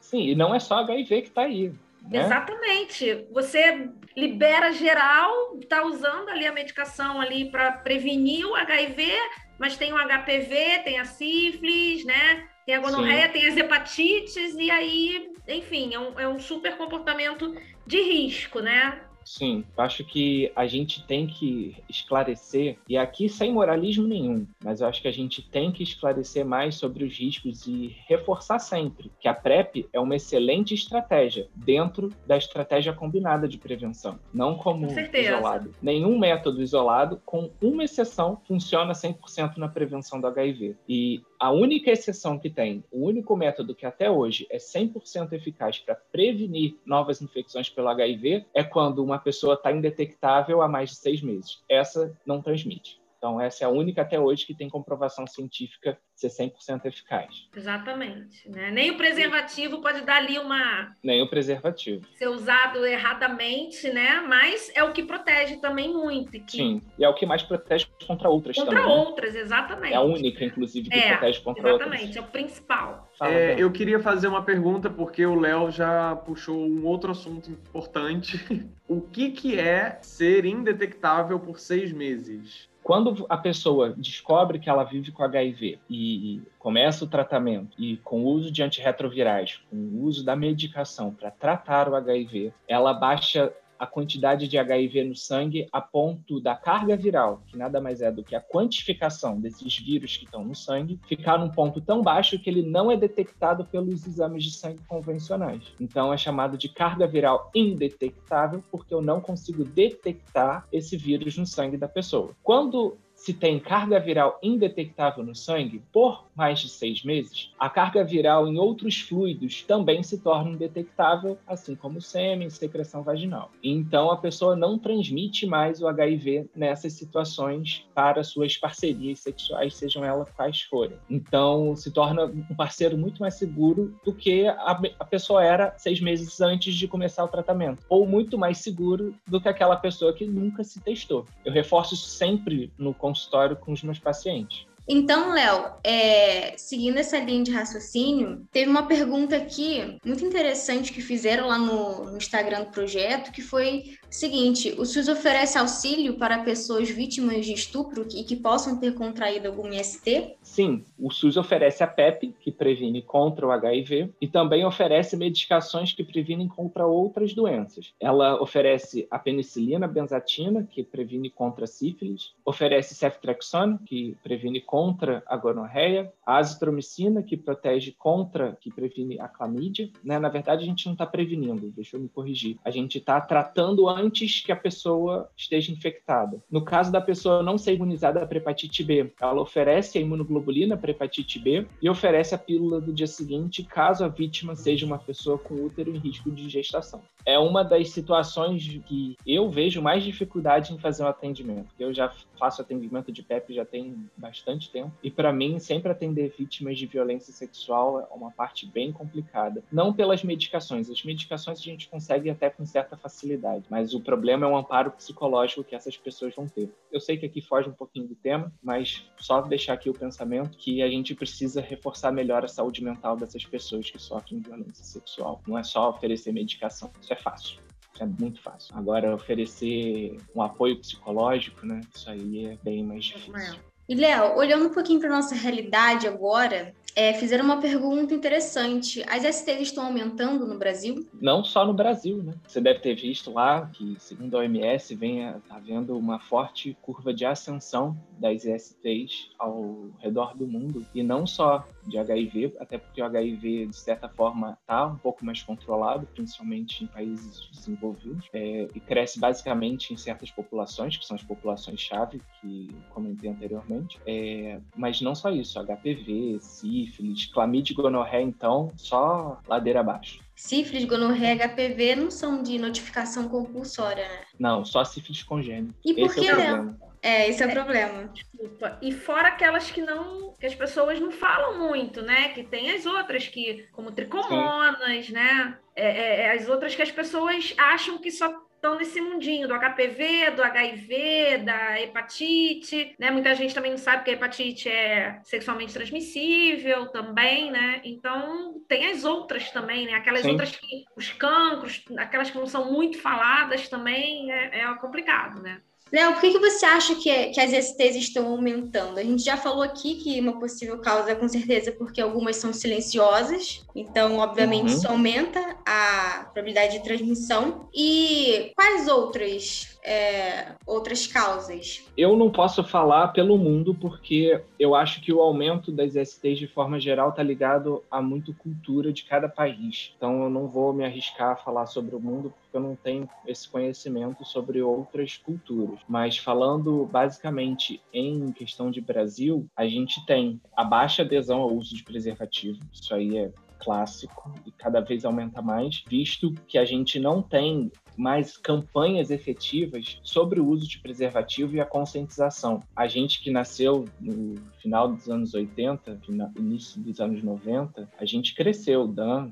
Sim, 0.00 0.22
e 0.22 0.34
não 0.34 0.54
é 0.54 0.60
só 0.60 0.78
HIV 0.78 1.22
que 1.22 1.28
está 1.28 1.42
aí. 1.42 1.72
Né? 2.10 2.20
Exatamente. 2.20 3.26
Você 3.30 3.88
libera 4.16 4.72
geral, 4.72 5.56
está 5.60 5.84
usando 5.84 6.28
ali 6.28 6.46
a 6.46 6.52
medicação 6.52 7.20
ali 7.20 7.50
para 7.50 7.72
prevenir 7.72 8.46
o 8.46 8.54
HIV, 8.54 9.12
mas 9.58 9.76
tem 9.76 9.92
o 9.92 9.96
HPV, 9.96 10.80
tem 10.84 10.98
a 10.98 11.04
sífilis, 11.04 12.04
né? 12.04 12.48
Tem 12.66 12.74
a 12.74 12.80
gonorreia, 12.80 13.26
Sim. 13.26 13.32
tem 13.32 13.46
as 13.48 13.56
hepatites, 13.56 14.54
e 14.54 14.70
aí, 14.70 15.32
enfim, 15.48 15.94
é 15.94 15.98
um, 15.98 16.20
é 16.20 16.28
um 16.28 16.38
super 16.38 16.76
comportamento 16.76 17.54
de 17.86 18.00
risco, 18.00 18.60
né? 18.60 19.00
Sim, 19.24 19.64
acho 19.76 20.04
que 20.04 20.52
a 20.54 20.66
gente 20.66 21.04
tem 21.06 21.26
que 21.26 21.76
esclarecer, 21.88 22.78
e 22.88 22.96
aqui 22.96 23.28
sem 23.28 23.52
moralismo 23.52 24.06
nenhum, 24.06 24.46
mas 24.62 24.80
eu 24.80 24.88
acho 24.88 25.00
que 25.00 25.08
a 25.08 25.12
gente 25.12 25.42
tem 25.42 25.70
que 25.70 25.82
esclarecer 25.82 26.44
mais 26.44 26.74
sobre 26.74 27.04
os 27.04 27.16
riscos 27.16 27.66
e 27.66 27.96
reforçar 28.08 28.58
sempre 28.58 29.10
que 29.20 29.28
a 29.28 29.34
PrEP 29.34 29.86
é 29.92 30.00
uma 30.00 30.16
excelente 30.16 30.74
estratégia 30.74 31.48
dentro 31.54 32.10
da 32.26 32.36
estratégia 32.36 32.92
combinada 32.92 33.48
de 33.48 33.58
prevenção, 33.58 34.18
não 34.32 34.56
como 34.56 34.86
com 34.86 35.18
isolado. 35.18 35.72
Nenhum 35.80 36.18
método 36.18 36.62
isolado, 36.62 37.20
com 37.24 37.50
uma 37.60 37.84
exceção, 37.84 38.40
funciona 38.46 38.92
100% 38.92 39.56
na 39.56 39.68
prevenção 39.68 40.20
do 40.20 40.26
HIV. 40.26 40.76
E 40.88 41.22
a 41.42 41.50
única 41.50 41.90
exceção 41.90 42.38
que 42.38 42.48
tem, 42.48 42.84
o 42.88 43.04
único 43.04 43.34
método 43.34 43.74
que 43.74 43.84
até 43.84 44.08
hoje 44.08 44.46
é 44.48 44.58
100% 44.58 45.32
eficaz 45.32 45.76
para 45.76 45.96
prevenir 45.96 46.76
novas 46.86 47.20
infecções 47.20 47.68
pelo 47.68 47.88
HIV 47.88 48.46
é 48.54 48.62
quando 48.62 49.02
uma 49.02 49.18
pessoa 49.18 49.54
está 49.54 49.72
indetectável 49.72 50.62
há 50.62 50.68
mais 50.68 50.90
de 50.90 50.96
seis 50.98 51.20
meses. 51.20 51.60
Essa 51.68 52.16
não 52.24 52.40
transmite. 52.40 53.01
Então, 53.22 53.40
essa 53.40 53.62
é 53.62 53.66
a 53.68 53.70
única 53.70 54.02
até 54.02 54.18
hoje 54.18 54.44
que 54.44 54.52
tem 54.52 54.68
comprovação 54.68 55.28
científica 55.28 55.96
ser 56.12 56.26
100% 56.26 56.86
eficaz. 56.86 57.48
Exatamente. 57.56 58.50
Né? 58.50 58.72
Nem 58.72 58.90
o 58.90 58.96
preservativo 58.96 59.80
pode 59.80 60.00
dar 60.00 60.16
ali 60.16 60.40
uma. 60.40 60.96
Nem 61.04 61.22
o 61.22 61.30
preservativo. 61.30 62.04
Ser 62.16 62.26
usado 62.26 62.84
erradamente, 62.84 63.88
né? 63.90 64.20
Mas 64.26 64.72
é 64.74 64.82
o 64.82 64.92
que 64.92 65.04
protege 65.04 65.58
também 65.58 65.92
muito. 65.94 66.32
Que... 66.32 66.50
Sim, 66.50 66.82
e 66.98 67.04
é 67.04 67.08
o 67.08 67.14
que 67.14 67.24
mais 67.24 67.44
protege 67.44 67.86
contra 68.04 68.28
outras 68.28 68.56
contra 68.56 68.74
também. 68.74 68.88
Contra 68.88 69.08
outras, 69.08 69.36
exatamente. 69.36 69.94
É 69.94 69.96
a 69.96 70.02
única, 70.02 70.44
inclusive, 70.44 70.90
que 70.90 70.98
é, 70.98 71.16
protege 71.16 71.40
contra 71.42 71.68
exatamente, 71.68 71.82
outras. 71.84 72.10
Exatamente, 72.10 72.18
é 72.18 72.20
o 72.20 72.24
principal. 72.24 73.08
É, 73.22 73.54
eu 73.56 73.70
queria 73.70 74.00
fazer 74.00 74.26
uma 74.26 74.42
pergunta, 74.42 74.90
porque 74.90 75.24
o 75.24 75.38
Léo 75.38 75.70
já 75.70 76.16
puxou 76.16 76.58
um 76.58 76.84
outro 76.84 77.12
assunto 77.12 77.48
importante. 77.52 78.44
o 78.88 79.00
que, 79.00 79.30
que 79.30 79.60
é 79.60 80.00
ser 80.02 80.44
indetectável 80.44 81.38
por 81.38 81.60
seis 81.60 81.92
meses? 81.92 82.71
Quando 82.92 83.24
a 83.26 83.38
pessoa 83.38 83.88
descobre 83.88 84.58
que 84.58 84.68
ela 84.68 84.84
vive 84.84 85.10
com 85.10 85.22
HIV 85.22 85.78
e 85.88 86.42
começa 86.58 87.06
o 87.06 87.08
tratamento 87.08 87.74
e 87.78 87.96
com 87.96 88.22
o 88.22 88.26
uso 88.26 88.52
de 88.52 88.62
antirretrovirais, 88.62 89.62
com 89.70 89.76
o 89.76 90.02
uso 90.02 90.22
da 90.22 90.36
medicação 90.36 91.10
para 91.10 91.30
tratar 91.30 91.88
o 91.88 91.96
HIV, 91.96 92.52
ela 92.68 92.92
baixa 92.92 93.50
a 93.82 93.86
quantidade 93.86 94.46
de 94.46 94.56
HIV 94.56 95.02
no 95.02 95.16
sangue 95.16 95.66
a 95.72 95.80
ponto 95.80 96.40
da 96.40 96.54
carga 96.54 96.96
viral, 96.96 97.42
que 97.48 97.58
nada 97.58 97.80
mais 97.80 98.00
é 98.00 98.12
do 98.12 98.22
que 98.22 98.36
a 98.36 98.40
quantificação 98.40 99.40
desses 99.40 99.76
vírus 99.76 100.16
que 100.16 100.24
estão 100.24 100.44
no 100.44 100.54
sangue, 100.54 101.00
ficar 101.08 101.36
num 101.36 101.48
ponto 101.48 101.80
tão 101.80 102.00
baixo 102.00 102.38
que 102.38 102.48
ele 102.48 102.62
não 102.62 102.92
é 102.92 102.96
detectado 102.96 103.64
pelos 103.64 104.06
exames 104.06 104.44
de 104.44 104.52
sangue 104.52 104.80
convencionais. 104.86 105.64
Então 105.80 106.12
é 106.12 106.16
chamado 106.16 106.56
de 106.56 106.68
carga 106.68 107.08
viral 107.08 107.50
indetectável, 107.52 108.62
porque 108.70 108.94
eu 108.94 109.02
não 109.02 109.20
consigo 109.20 109.64
detectar 109.64 110.64
esse 110.70 110.96
vírus 110.96 111.36
no 111.36 111.44
sangue 111.44 111.76
da 111.76 111.88
pessoa. 111.88 112.36
Quando 112.40 112.96
se 113.22 113.32
tem 113.32 113.60
carga 113.60 114.00
viral 114.00 114.36
indetectável 114.42 115.22
no 115.22 115.32
sangue 115.32 115.80
por 115.92 116.24
mais 116.34 116.58
de 116.58 116.68
seis 116.68 117.04
meses, 117.04 117.52
a 117.56 117.70
carga 117.70 118.02
viral 118.02 118.48
em 118.48 118.58
outros 118.58 119.00
fluidos 119.00 119.62
também 119.62 120.02
se 120.02 120.18
torna 120.18 120.50
indetectável, 120.50 121.38
assim 121.46 121.76
como 121.76 122.00
sêmen, 122.00 122.50
secreção 122.50 123.04
vaginal. 123.04 123.52
Então, 123.62 124.10
a 124.10 124.16
pessoa 124.16 124.56
não 124.56 124.76
transmite 124.76 125.46
mais 125.46 125.80
o 125.80 125.86
HIV 125.86 126.50
nessas 126.56 126.94
situações 126.94 127.86
para 127.94 128.24
suas 128.24 128.56
parcerias 128.56 129.20
sexuais, 129.20 129.76
sejam 129.76 130.04
elas 130.04 130.28
quais 130.30 130.62
forem. 130.62 130.96
Então, 131.08 131.76
se 131.76 131.92
torna 131.92 132.24
um 132.24 132.56
parceiro 132.56 132.98
muito 132.98 133.20
mais 133.20 133.34
seguro 133.34 133.94
do 134.04 134.12
que 134.12 134.48
a, 134.48 134.80
a 134.98 135.04
pessoa 135.04 135.44
era 135.44 135.72
seis 135.78 136.00
meses 136.00 136.40
antes 136.40 136.74
de 136.74 136.88
começar 136.88 137.22
o 137.22 137.28
tratamento, 137.28 137.84
ou 137.88 138.04
muito 138.04 138.36
mais 138.36 138.58
seguro 138.58 139.14
do 139.28 139.40
que 139.40 139.48
aquela 139.48 139.76
pessoa 139.76 140.12
que 140.12 140.26
nunca 140.26 140.64
se 140.64 140.80
testou. 140.80 141.24
Eu 141.44 141.52
reforço 141.52 141.94
isso 141.94 142.08
sempre 142.08 142.72
no 142.76 142.92
consultório 143.12 143.56
com 143.56 143.72
os 143.72 143.82
meus 143.82 143.98
pacientes. 143.98 144.66
Então, 144.88 145.32
Léo, 145.32 145.74
é, 145.84 146.54
seguindo 146.56 146.98
essa 146.98 147.18
linha 147.18 147.44
de 147.44 147.52
raciocínio, 147.52 148.44
teve 148.50 148.68
uma 148.68 148.86
pergunta 148.86 149.36
aqui 149.36 149.98
muito 150.04 150.24
interessante 150.24 150.92
que 150.92 151.00
fizeram 151.00 151.46
lá 151.46 151.56
no, 151.56 152.06
no 152.10 152.16
Instagram 152.16 152.64
do 152.64 152.70
projeto, 152.70 153.30
que 153.30 153.42
foi 153.42 153.96
seguinte: 154.14 154.74
o 154.78 154.84
SUS 154.84 155.08
oferece 155.08 155.58
auxílio 155.58 156.14
para 156.14 156.42
pessoas 156.42 156.90
vítimas 156.90 157.44
de 157.44 157.52
estupro 157.52 158.06
e 158.14 158.24
que 158.24 158.36
possam 158.36 158.78
ter 158.78 158.94
contraído 158.94 159.48
algum 159.48 159.68
IST? 159.72 160.36
Sim, 160.42 160.84
o 160.98 161.10
SUS 161.10 161.36
oferece 161.36 161.82
a 161.82 161.86
PEP, 161.86 162.34
que 162.40 162.52
previne 162.52 163.00
contra 163.00 163.46
o 163.46 163.50
HIV, 163.50 164.10
e 164.20 164.28
também 164.28 164.64
oferece 164.64 165.16
medicações 165.16 165.92
que 165.92 166.04
previnem 166.04 166.46
contra 166.46 166.86
outras 166.86 167.32
doenças. 167.32 167.92
Ela 167.98 168.40
oferece 168.40 169.06
a 169.10 169.18
penicilina 169.18 169.88
benzatina, 169.88 170.66
que 170.70 170.82
previne 170.82 171.30
contra 171.30 171.66
sífilis, 171.66 172.32
oferece 172.44 172.94
ceftriaxone, 172.94 173.78
que 173.86 174.16
previne 174.22 174.60
contra 174.60 175.22
a 175.26 175.36
gonorreia, 175.36 176.12
a 176.26 176.36
azitromicina, 176.36 177.22
que 177.22 177.36
protege 177.36 177.94
contra, 177.98 178.56
que 178.60 178.70
previne 178.70 179.18
a 179.18 179.28
clamídia. 179.28 179.90
Né? 180.04 180.18
Na 180.18 180.28
verdade, 180.28 180.62
a 180.64 180.66
gente 180.66 180.86
não 180.86 180.92
está 180.92 181.06
prevenindo, 181.06 181.70
deixa 181.70 181.96
eu 181.96 182.00
me 182.00 182.08
corrigir. 182.08 182.58
A 182.64 182.70
gente 182.70 182.98
está 182.98 183.20
tratando 183.20 183.88
antes 183.88 184.01
que 184.10 184.52
a 184.52 184.56
pessoa 184.56 185.30
esteja 185.36 185.72
infectada. 185.72 186.42
No 186.50 186.64
caso 186.64 186.90
da 186.90 187.00
pessoa 187.00 187.42
não 187.42 187.58
ser 187.58 187.74
imunizada 187.74 188.26
para 188.26 188.38
hepatite 188.38 188.82
B, 188.82 189.12
ela 189.20 189.40
oferece 189.40 189.98
a 189.98 190.00
imunoglobulina 190.00 190.76
para 190.76 190.90
hepatite 190.90 191.38
B 191.38 191.66
e 191.80 191.88
oferece 191.88 192.34
a 192.34 192.38
pílula 192.38 192.80
do 192.80 192.92
dia 192.92 193.06
seguinte 193.06 193.62
caso 193.62 194.04
a 194.04 194.08
vítima 194.08 194.54
seja 194.54 194.86
uma 194.86 194.98
pessoa 194.98 195.38
com 195.38 195.54
útero 195.54 195.90
em 195.90 195.98
risco 195.98 196.30
de 196.30 196.48
gestação. 196.48 197.02
É 197.24 197.38
uma 197.38 197.62
das 197.62 197.90
situações 197.90 198.66
que 198.86 199.16
eu 199.26 199.48
vejo 199.48 199.80
mais 199.80 200.02
dificuldade 200.02 200.72
em 200.72 200.78
fazer 200.78 201.02
o 201.02 201.06
um 201.06 201.08
atendimento. 201.08 201.68
Eu 201.78 201.94
já 201.94 202.12
faço 202.38 202.60
atendimento 202.60 203.12
de 203.12 203.22
PEP 203.22 203.54
já 203.54 203.64
tem 203.64 204.08
bastante 204.16 204.70
tempo 204.70 204.92
e 205.02 205.10
para 205.10 205.32
mim 205.32 205.58
sempre 205.58 205.92
atender 205.92 206.34
vítimas 206.36 206.76
de 206.76 206.86
violência 206.86 207.32
sexual 207.32 208.00
é 208.00 208.14
uma 208.14 208.30
parte 208.30 208.66
bem 208.66 208.92
complicada. 208.92 209.62
Não 209.70 209.92
pelas 209.92 210.24
medicações, 210.24 210.90
as 210.90 211.02
medicações 211.04 211.60
a 211.60 211.62
gente 211.62 211.88
consegue 211.88 212.28
até 212.30 212.50
com 212.50 212.66
certa 212.66 212.96
facilidade, 212.96 213.64
mas 213.70 213.91
o 213.94 214.00
problema 214.00 214.46
é 214.46 214.48
o 214.48 214.56
amparo 214.56 214.90
psicológico 214.92 215.64
que 215.64 215.74
essas 215.74 215.96
pessoas 215.96 216.34
vão 216.34 216.46
ter. 216.46 216.70
Eu 216.90 217.00
sei 217.00 217.16
que 217.16 217.26
aqui 217.26 217.40
foge 217.40 217.68
um 217.68 217.72
pouquinho 217.72 218.08
do 218.08 218.14
tema, 218.14 218.52
mas 218.62 219.04
só 219.18 219.40
deixar 219.40 219.74
aqui 219.74 219.90
o 219.90 219.94
pensamento 219.94 220.22
pensamento 220.22 220.56
que 220.56 220.82
a 220.82 220.88
gente 220.88 221.14
precisa 221.14 221.60
reforçar 221.60 222.12
melhor 222.12 222.44
a 222.44 222.48
saúde 222.48 222.82
mental 222.82 223.16
dessas 223.16 223.44
pessoas 223.44 223.90
que 223.90 223.98
sofrem 223.98 224.40
violência 224.40 224.84
sexual. 224.84 225.42
Não 225.46 225.58
é 225.58 225.62
só 225.62 225.90
oferecer 225.90 226.32
medicação, 226.32 226.90
isso 227.00 227.12
é 227.12 227.16
fácil. 227.16 227.60
Isso 227.92 228.02
é 228.02 228.06
muito 228.06 228.40
fácil. 228.40 228.74
Agora, 228.76 229.14
oferecer 229.14 230.16
um 230.34 230.42
apoio 230.42 230.78
psicológico, 230.78 231.66
né? 231.66 231.80
Isso 231.94 232.08
aí 232.08 232.46
é 232.46 232.58
bem 232.62 232.82
mais 232.84 233.04
difícil. 233.04 233.60
E, 233.88 233.94
Léo, 233.94 234.36
olhando 234.36 234.66
um 234.66 234.72
pouquinho 234.72 235.00
para 235.00 235.10
nossa 235.10 235.34
realidade 235.34 236.06
agora, 236.06 236.72
é, 236.94 237.12
fizeram 237.14 237.44
uma 237.44 237.60
pergunta 237.60 238.14
interessante. 238.14 239.02
As 239.08 239.22
STs 239.22 239.60
estão 239.60 239.86
aumentando 239.86 240.46
no 240.46 240.58
Brasil? 240.58 241.06
Não 241.20 241.42
só 241.42 241.64
no 241.66 241.72
Brasil, 241.72 242.22
né? 242.22 242.34
Você 242.46 242.60
deve 242.60 242.80
ter 242.80 242.94
visto 242.94 243.32
lá 243.32 243.66
que, 243.66 243.96
segundo 243.98 244.36
a 244.36 244.40
OMS, 244.40 244.94
vem 244.94 245.24
havendo 245.48 245.96
uma 245.96 246.18
forte 246.20 246.76
curva 246.82 247.12
de 247.12 247.24
ascensão 247.24 247.96
das 248.18 248.42
STs 248.42 249.30
ao 249.38 249.90
redor 249.98 250.36
do 250.36 250.46
mundo. 250.46 250.86
E 250.94 251.02
não 251.02 251.26
só 251.26 251.66
de 251.86 251.98
HIV, 251.98 252.54
até 252.60 252.78
porque 252.78 253.00
o 253.00 253.04
HIV, 253.04 253.66
de 253.66 253.76
certa 253.76 254.08
forma, 254.08 254.58
está 254.60 254.86
um 254.86 254.96
pouco 254.96 255.24
mais 255.24 255.42
controlado, 255.42 256.06
principalmente 256.14 256.84
em 256.84 256.86
países 256.86 257.48
desenvolvidos, 257.52 258.28
é, 258.32 258.68
e 258.74 258.80
cresce 258.80 259.18
basicamente 259.18 259.92
em 259.92 259.96
certas 259.96 260.30
populações, 260.30 260.96
que 260.96 261.06
são 261.06 261.16
as 261.16 261.22
populações-chave, 261.22 262.20
que 262.40 262.70
comentei 262.90 263.30
anteriormente. 263.30 263.98
É, 264.06 264.60
mas 264.76 265.00
não 265.00 265.14
só 265.14 265.30
isso, 265.30 265.58
HPV, 265.58 266.38
sífilis, 266.86 267.26
clamídia 267.26 267.72
e 267.72 267.76
gonorreia, 267.76 268.22
então, 268.22 268.72
só 268.76 269.40
ladeira 269.46 269.80
abaixo. 269.80 270.20
Sífilis, 270.34 270.84
gonorreia, 270.84 271.48
HPV 271.48 271.96
não 271.96 272.10
são 272.10 272.42
de 272.42 272.58
notificação 272.58 273.28
compulsória, 273.28 274.08
né? 274.08 274.20
Não, 274.38 274.64
só 274.64 274.84
sífilis 274.84 275.22
congênita. 275.22 275.74
E 275.84 275.94
por 275.94 276.06
Esse 276.06 276.20
que, 276.20 276.28
é 276.28 276.32
o 276.32 276.36
problema. 276.36 276.78
É, 277.02 277.28
esse 277.28 277.42
é 277.42 277.46
o 277.46 277.50
é, 277.50 277.52
problema. 277.52 278.08
Desculpa. 278.08 278.78
E 278.80 278.92
fora 278.92 279.28
aquelas 279.28 279.70
que 279.70 279.82
não, 279.82 280.34
que 280.38 280.46
as 280.46 280.54
pessoas 280.54 280.98
não 280.98 281.10
falam 281.10 281.58
muito, 281.68 282.02
né? 282.02 282.30
Que 282.30 282.42
tem 282.42 282.72
as 282.72 282.86
outras 282.86 283.28
que, 283.28 283.68
como 283.72 283.92
tricomonas, 283.92 285.06
Sim. 285.06 285.12
né? 285.12 285.58
É, 285.74 285.84
é, 285.84 286.20
é, 286.22 286.32
as 286.32 286.48
outras 286.48 286.74
que 286.74 286.82
as 286.82 286.90
pessoas 286.90 287.54
acham 287.56 287.98
que 287.98 288.10
só 288.10 288.32
estão 288.62 288.76
nesse 288.76 289.00
mundinho 289.00 289.48
do 289.48 289.54
HPV, 289.54 290.30
do 290.30 290.42
HIV, 290.42 291.38
da 291.38 291.80
hepatite, 291.80 292.94
né? 292.96 293.10
Muita 293.10 293.34
gente 293.34 293.52
também 293.52 293.72
não 293.72 293.78
sabe 293.78 294.04
que 294.04 294.10
a 294.10 294.12
hepatite 294.12 294.68
é 294.68 295.20
sexualmente 295.24 295.74
transmissível 295.74 296.86
também, 296.86 297.50
né? 297.50 297.80
Então 297.82 298.62
tem 298.68 298.86
as 298.86 299.04
outras 299.04 299.50
também, 299.50 299.86
né? 299.86 299.94
Aquelas 299.94 300.22
Sim. 300.22 300.30
outras 300.30 300.54
que 300.54 300.84
os 300.96 301.12
cancros, 301.12 301.84
aquelas 301.98 302.30
que 302.30 302.38
não 302.38 302.46
são 302.46 302.72
muito 302.72 302.98
faladas 303.00 303.68
também 303.68 304.30
é, 304.30 304.60
é 304.60 304.74
complicado, 304.76 305.42
né? 305.42 305.60
Léo, 305.92 306.12
por 306.12 306.22
que, 306.22 306.32
que 306.32 306.38
você 306.38 306.64
acha 306.64 306.94
que, 306.94 307.10
é, 307.10 307.28
que 307.28 307.38
as 307.38 307.50
STs 307.50 307.96
estão 307.96 308.26
aumentando? 308.28 308.98
A 308.98 309.02
gente 309.02 309.22
já 309.22 309.36
falou 309.36 309.62
aqui 309.62 309.96
que 309.96 310.18
uma 310.20 310.38
possível 310.40 310.78
causa 310.78 311.10
é 311.10 311.14
com 311.14 311.28
certeza 311.28 311.70
porque 311.70 312.00
algumas 312.00 312.36
são 312.36 312.50
silenciosas, 312.50 313.62
então, 313.76 314.16
obviamente, 314.16 314.70
uhum. 314.70 314.78
isso 314.78 314.88
aumenta 314.88 315.38
a 315.66 316.30
probabilidade 316.32 316.78
de 316.78 316.84
transmissão. 316.84 317.68
E 317.74 318.52
quais 318.56 318.88
outras 318.88 319.71
é, 319.82 320.52
outras 320.64 321.06
causas? 321.06 321.84
Eu 321.96 322.16
não 322.16 322.30
posso 322.30 322.62
falar 322.62 323.08
pelo 323.08 323.36
mundo 323.36 323.74
porque 323.74 324.40
eu 324.58 324.74
acho 324.74 325.00
que 325.00 325.12
o 325.12 325.20
aumento 325.20 325.72
das 325.72 325.94
STs 325.94 326.38
de 326.38 326.46
forma 326.46 326.78
geral 326.78 327.10
está 327.10 327.22
ligado 327.22 327.82
a 327.90 328.00
muito 328.00 328.32
cultura 328.34 328.92
de 328.92 329.04
cada 329.04 329.28
país. 329.28 329.92
Então 329.96 330.22
eu 330.22 330.30
não 330.30 330.46
vou 330.46 330.72
me 330.72 330.84
arriscar 330.84 331.32
a 331.32 331.36
falar 331.36 331.66
sobre 331.66 331.96
o 331.96 332.00
mundo 332.00 332.32
porque 332.32 332.56
eu 332.56 332.60
não 332.60 332.76
tenho 332.76 333.08
esse 333.26 333.48
conhecimento 333.48 334.24
sobre 334.24 334.62
outras 334.62 335.16
culturas. 335.16 335.80
Mas 335.88 336.16
falando 336.16 336.86
basicamente 336.86 337.82
em 337.92 338.30
questão 338.32 338.70
de 338.70 338.80
Brasil, 338.80 339.46
a 339.56 339.66
gente 339.66 340.04
tem 340.06 340.40
a 340.56 340.62
baixa 340.62 341.02
adesão 341.02 341.40
ao 341.40 341.52
uso 341.52 341.74
de 341.74 341.82
preservativo. 341.82 342.58
Isso 342.72 342.94
aí 342.94 343.18
é 343.18 343.32
clássico 343.62 344.34
e 344.44 344.50
cada 344.50 344.80
vez 344.80 345.04
aumenta 345.04 345.40
mais, 345.40 345.84
visto 345.88 346.34
que 346.48 346.58
a 346.58 346.64
gente 346.64 346.98
não 346.98 347.22
tem 347.22 347.70
mais 347.96 348.36
campanhas 348.36 349.10
efetivas 349.10 349.98
sobre 350.02 350.40
o 350.40 350.46
uso 350.46 350.68
de 350.68 350.78
preservativo 350.78 351.56
e 351.56 351.60
a 351.60 351.66
conscientização. 351.66 352.62
A 352.74 352.86
gente 352.86 353.20
que 353.20 353.30
nasceu 353.30 353.86
no 354.00 354.36
final 354.60 354.92
dos 354.92 355.08
anos 355.08 355.34
80, 355.34 356.00
início 356.36 356.80
dos 356.80 357.00
anos 357.00 357.22
90, 357.22 357.88
a 357.98 358.04
gente 358.04 358.34
cresceu. 358.34 358.86
Dan 358.86 359.30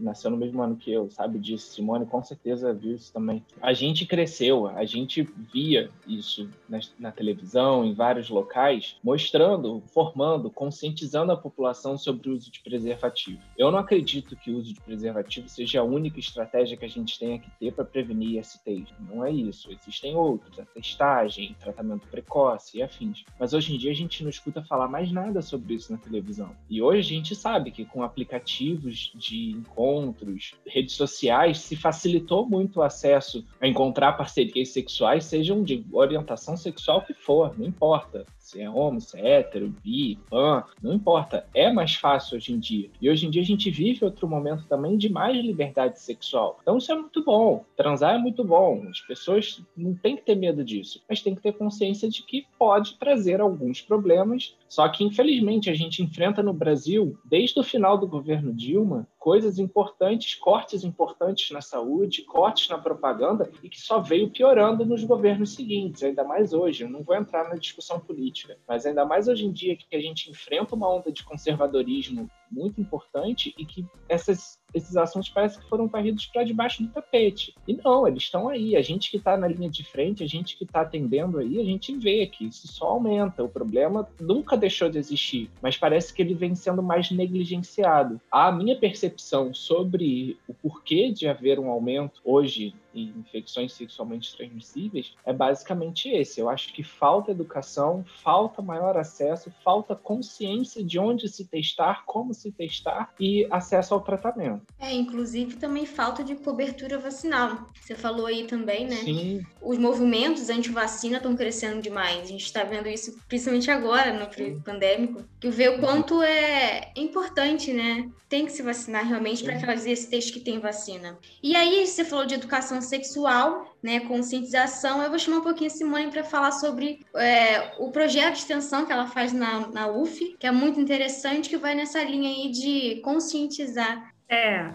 nasceu 0.00 0.30
no 0.30 0.36
mesmo 0.36 0.62
ano 0.62 0.76
que 0.76 0.92
eu, 0.92 1.10
sabe 1.10 1.38
disso. 1.38 1.72
Simone 1.72 2.06
com 2.06 2.22
certeza 2.22 2.72
viu 2.72 2.94
isso 2.94 3.12
também. 3.12 3.44
A 3.60 3.72
gente 3.72 4.06
cresceu, 4.06 4.66
a 4.66 4.84
gente 4.84 5.22
via 5.52 5.90
isso 6.06 6.48
na, 6.68 6.80
na 6.98 7.12
televisão, 7.12 7.84
em 7.84 7.94
vários 7.94 8.28
locais, 8.28 8.96
mostrando, 9.02 9.82
formando, 9.92 10.50
conscientizando 10.50 11.32
a 11.32 11.36
população 11.36 11.96
sobre 11.96 12.28
o 12.28 12.34
uso 12.34 12.50
de 12.50 12.60
preservativo. 12.60 13.40
Eu 13.56 13.70
não 13.70 13.78
acredito 13.78 14.36
que 14.36 14.50
o 14.50 14.58
uso 14.58 14.72
de 14.72 14.80
preservativo 14.80 15.48
seja 15.48 15.80
a 15.80 15.84
única 15.84 16.18
estratégia 16.18 16.76
que 16.76 16.84
a 16.84 16.88
gente 16.88 17.18
tenha 17.18 17.38
que 17.38 17.50
ter 17.58 17.72
para 17.72 17.84
prevenir 17.84 18.38
ISTs. 18.38 18.92
Não 19.00 19.24
é 19.24 19.30
isso. 19.30 19.70
Existem 19.70 20.14
outros, 20.14 20.58
a 20.58 20.64
testagem, 20.64 21.56
tratamento 21.60 22.06
precoce 22.08 22.78
e 22.78 22.82
afins. 22.82 23.24
Mas 23.38 23.52
hoje 23.52 23.74
em 23.74 23.78
dia 23.78 23.90
a 23.90 23.94
gente 23.94 24.22
não 24.22 24.30
escuta 24.30 24.62
falar 24.62 24.88
mais 24.88 25.10
nada 25.10 25.42
sobre 25.42 25.74
isso 25.74 25.92
na 25.92 25.98
televisão. 25.98 26.54
E 26.68 26.80
hoje 26.82 27.00
a 27.00 27.16
gente 27.16 27.34
sabe 27.34 27.70
que 27.70 27.84
com 27.84 28.02
aplicativos 28.02 29.12
de 29.14 29.57
encontros, 29.58 30.54
redes 30.66 30.94
sociais, 30.94 31.58
se 31.58 31.76
facilitou 31.76 32.48
muito 32.48 32.80
o 32.80 32.82
acesso 32.82 33.44
a 33.60 33.66
encontrar 33.66 34.12
parcerias 34.14 34.70
sexuais, 34.70 35.24
sejam 35.24 35.62
de 35.62 35.84
orientação 35.92 36.56
sexual 36.56 37.04
que 37.04 37.14
for, 37.14 37.58
não 37.58 37.66
importa 37.66 38.24
se 38.48 38.62
é 38.62 38.70
homo, 38.70 38.98
se 38.98 39.18
é 39.18 39.40
hétero, 39.40 39.74
bi, 39.84 40.18
pan, 40.30 40.64
não 40.82 40.94
importa. 40.94 41.46
É 41.54 41.70
mais 41.70 41.94
fácil 41.96 42.38
hoje 42.38 42.54
em 42.54 42.58
dia. 42.58 42.88
E 42.98 43.10
hoje 43.10 43.26
em 43.26 43.30
dia 43.30 43.42
a 43.42 43.44
gente 43.44 43.70
vive 43.70 44.06
outro 44.06 44.26
momento 44.26 44.66
também 44.66 44.96
de 44.96 45.10
mais 45.10 45.36
liberdade 45.36 46.00
sexual. 46.00 46.58
Então 46.62 46.78
isso 46.78 46.90
é 46.90 46.94
muito 46.94 47.22
bom. 47.22 47.62
Transar 47.76 48.14
é 48.14 48.18
muito 48.18 48.42
bom. 48.42 48.86
As 48.88 49.00
pessoas 49.02 49.62
não 49.76 49.94
têm 49.94 50.16
que 50.16 50.22
ter 50.22 50.34
medo 50.34 50.64
disso, 50.64 51.02
mas 51.06 51.20
tem 51.20 51.34
que 51.34 51.42
ter 51.42 51.52
consciência 51.52 52.08
de 52.08 52.22
que 52.22 52.46
pode 52.58 52.94
trazer 52.94 53.38
alguns 53.38 53.82
problemas. 53.82 54.56
Só 54.66 54.88
que, 54.88 55.04
infelizmente, 55.04 55.68
a 55.68 55.74
gente 55.74 56.02
enfrenta 56.02 56.42
no 56.42 56.52
Brasil, 56.52 57.18
desde 57.24 57.58
o 57.60 57.62
final 57.62 57.98
do 57.98 58.06
governo 58.06 58.52
Dilma, 58.52 59.06
coisas 59.18 59.58
importantes, 59.58 60.34
cortes 60.34 60.84
importantes 60.84 61.50
na 61.50 61.60
saúde, 61.60 62.22
cortes 62.22 62.68
na 62.68 62.78
propaganda, 62.78 63.50
e 63.62 63.68
que 63.68 63.80
só 63.80 63.98
veio 64.00 64.30
piorando 64.30 64.86
nos 64.86 65.04
governos 65.04 65.54
seguintes, 65.54 66.02
ainda 66.02 66.24
mais 66.24 66.52
hoje. 66.52 66.84
Eu 66.84 66.90
não 66.90 67.02
vou 67.02 67.14
entrar 67.14 67.48
na 67.48 67.56
discussão 67.56 67.98
política, 67.98 68.37
mas 68.66 68.86
ainda 68.86 69.04
mais 69.04 69.28
hoje 69.28 69.44
em 69.44 69.52
dia 69.52 69.76
que 69.76 69.96
a 69.96 70.00
gente 70.00 70.30
enfrenta 70.30 70.74
uma 70.74 70.92
onda 70.92 71.10
de 71.10 71.24
conservadorismo 71.24 72.30
muito 72.50 72.80
importante 72.80 73.54
e 73.58 73.64
que 73.64 73.86
essas, 74.08 74.58
esses 74.74 74.96
assuntos 74.96 75.28
parecem 75.28 75.60
que 75.60 75.68
foram 75.68 75.86
varridos 75.86 76.26
para 76.26 76.44
debaixo 76.44 76.82
do 76.82 76.88
tapete. 76.88 77.54
E 77.66 77.74
não, 77.74 78.06
eles 78.06 78.24
estão 78.24 78.48
aí. 78.48 78.76
A 78.76 78.82
gente 78.82 79.10
que 79.10 79.16
está 79.16 79.36
na 79.36 79.48
linha 79.48 79.70
de 79.70 79.84
frente, 79.84 80.22
a 80.22 80.26
gente 80.26 80.56
que 80.56 80.64
está 80.64 80.82
atendendo 80.82 81.38
aí, 81.38 81.60
a 81.60 81.64
gente 81.64 81.96
vê 81.96 82.26
que 82.26 82.46
isso 82.46 82.68
só 82.68 82.86
aumenta. 82.86 83.42
O 83.42 83.48
problema 83.48 84.08
nunca 84.20 84.56
deixou 84.56 84.88
de 84.88 84.98
existir, 84.98 85.50
mas 85.62 85.76
parece 85.76 86.12
que 86.12 86.22
ele 86.22 86.34
vem 86.34 86.54
sendo 86.54 86.82
mais 86.82 87.10
negligenciado. 87.10 88.20
A 88.30 88.50
minha 88.50 88.76
percepção 88.76 89.52
sobre 89.52 90.38
o 90.46 90.54
porquê 90.54 91.10
de 91.10 91.28
haver 91.28 91.58
um 91.58 91.70
aumento 91.70 92.20
hoje 92.24 92.74
em 92.94 93.08
infecções 93.18 93.72
sexualmente 93.72 94.34
transmissíveis 94.36 95.14
é 95.24 95.32
basicamente 95.32 96.08
esse. 96.08 96.40
Eu 96.40 96.48
acho 96.48 96.72
que 96.72 96.82
falta 96.82 97.30
educação, 97.30 98.04
falta 98.22 98.62
maior 98.62 98.96
acesso, 98.96 99.50
falta 99.62 99.94
consciência 99.94 100.82
de 100.82 100.98
onde 100.98 101.28
se 101.28 101.46
testar, 101.46 102.04
como 102.04 102.34
se 102.38 102.52
testar 102.52 103.12
e 103.18 103.46
acesso 103.50 103.94
ao 103.94 104.00
tratamento. 104.00 104.62
É, 104.78 104.92
inclusive 104.92 105.56
também 105.56 105.86
falta 105.86 106.22
de 106.22 106.34
cobertura 106.36 106.98
vacinal. 106.98 107.68
Você 107.80 107.94
falou 107.94 108.26
aí 108.26 108.44
também, 108.46 108.86
né? 108.86 108.96
Sim. 108.96 109.42
Os 109.60 109.78
movimentos 109.78 110.48
anti-vacina 110.50 111.16
estão 111.16 111.36
crescendo 111.36 111.82
demais. 111.82 112.22
A 112.22 112.26
gente 112.26 112.44
está 112.44 112.64
vendo 112.64 112.88
isso 112.88 113.18
principalmente 113.28 113.70
agora, 113.70 114.12
no 114.12 114.60
pandêmico, 114.62 115.22
que 115.40 115.50
vê 115.50 115.68
o 115.68 115.78
quanto 115.78 116.22
é 116.22 116.92
importante, 116.96 117.72
né? 117.72 118.08
Tem 118.28 118.44
que 118.44 118.52
se 118.52 118.62
vacinar 118.62 119.06
realmente 119.06 119.42
para 119.42 119.58
fazer 119.58 119.90
esse 119.90 120.08
texto 120.08 120.34
que 120.34 120.40
tem 120.40 120.58
vacina. 120.58 121.18
E 121.42 121.56
aí, 121.56 121.86
você 121.86 122.04
falou 122.04 122.26
de 122.26 122.34
educação 122.34 122.80
sexual, 122.82 123.74
né, 123.82 124.00
conscientização. 124.00 125.02
Eu 125.02 125.08
vou 125.08 125.18
chamar 125.18 125.38
um 125.38 125.42
pouquinho 125.42 125.70
a 125.70 125.74
Simone 125.74 126.10
para 126.10 126.24
falar 126.24 126.52
sobre 126.52 127.00
é, 127.14 127.74
o 127.78 127.90
projeto 127.90 128.34
de 128.34 128.40
extensão 128.40 128.84
que 128.84 128.92
ela 128.92 129.06
faz 129.06 129.32
na, 129.32 129.66
na 129.68 129.88
UF, 129.88 130.36
que 130.38 130.46
é 130.46 130.50
muito 130.50 130.78
interessante, 130.78 131.48
que 131.48 131.56
vai 131.56 131.74
nessa 131.74 132.02
linha 132.02 132.27
aí 132.28 132.50
de 132.50 133.00
conscientizar. 133.02 134.12
É, 134.28 134.70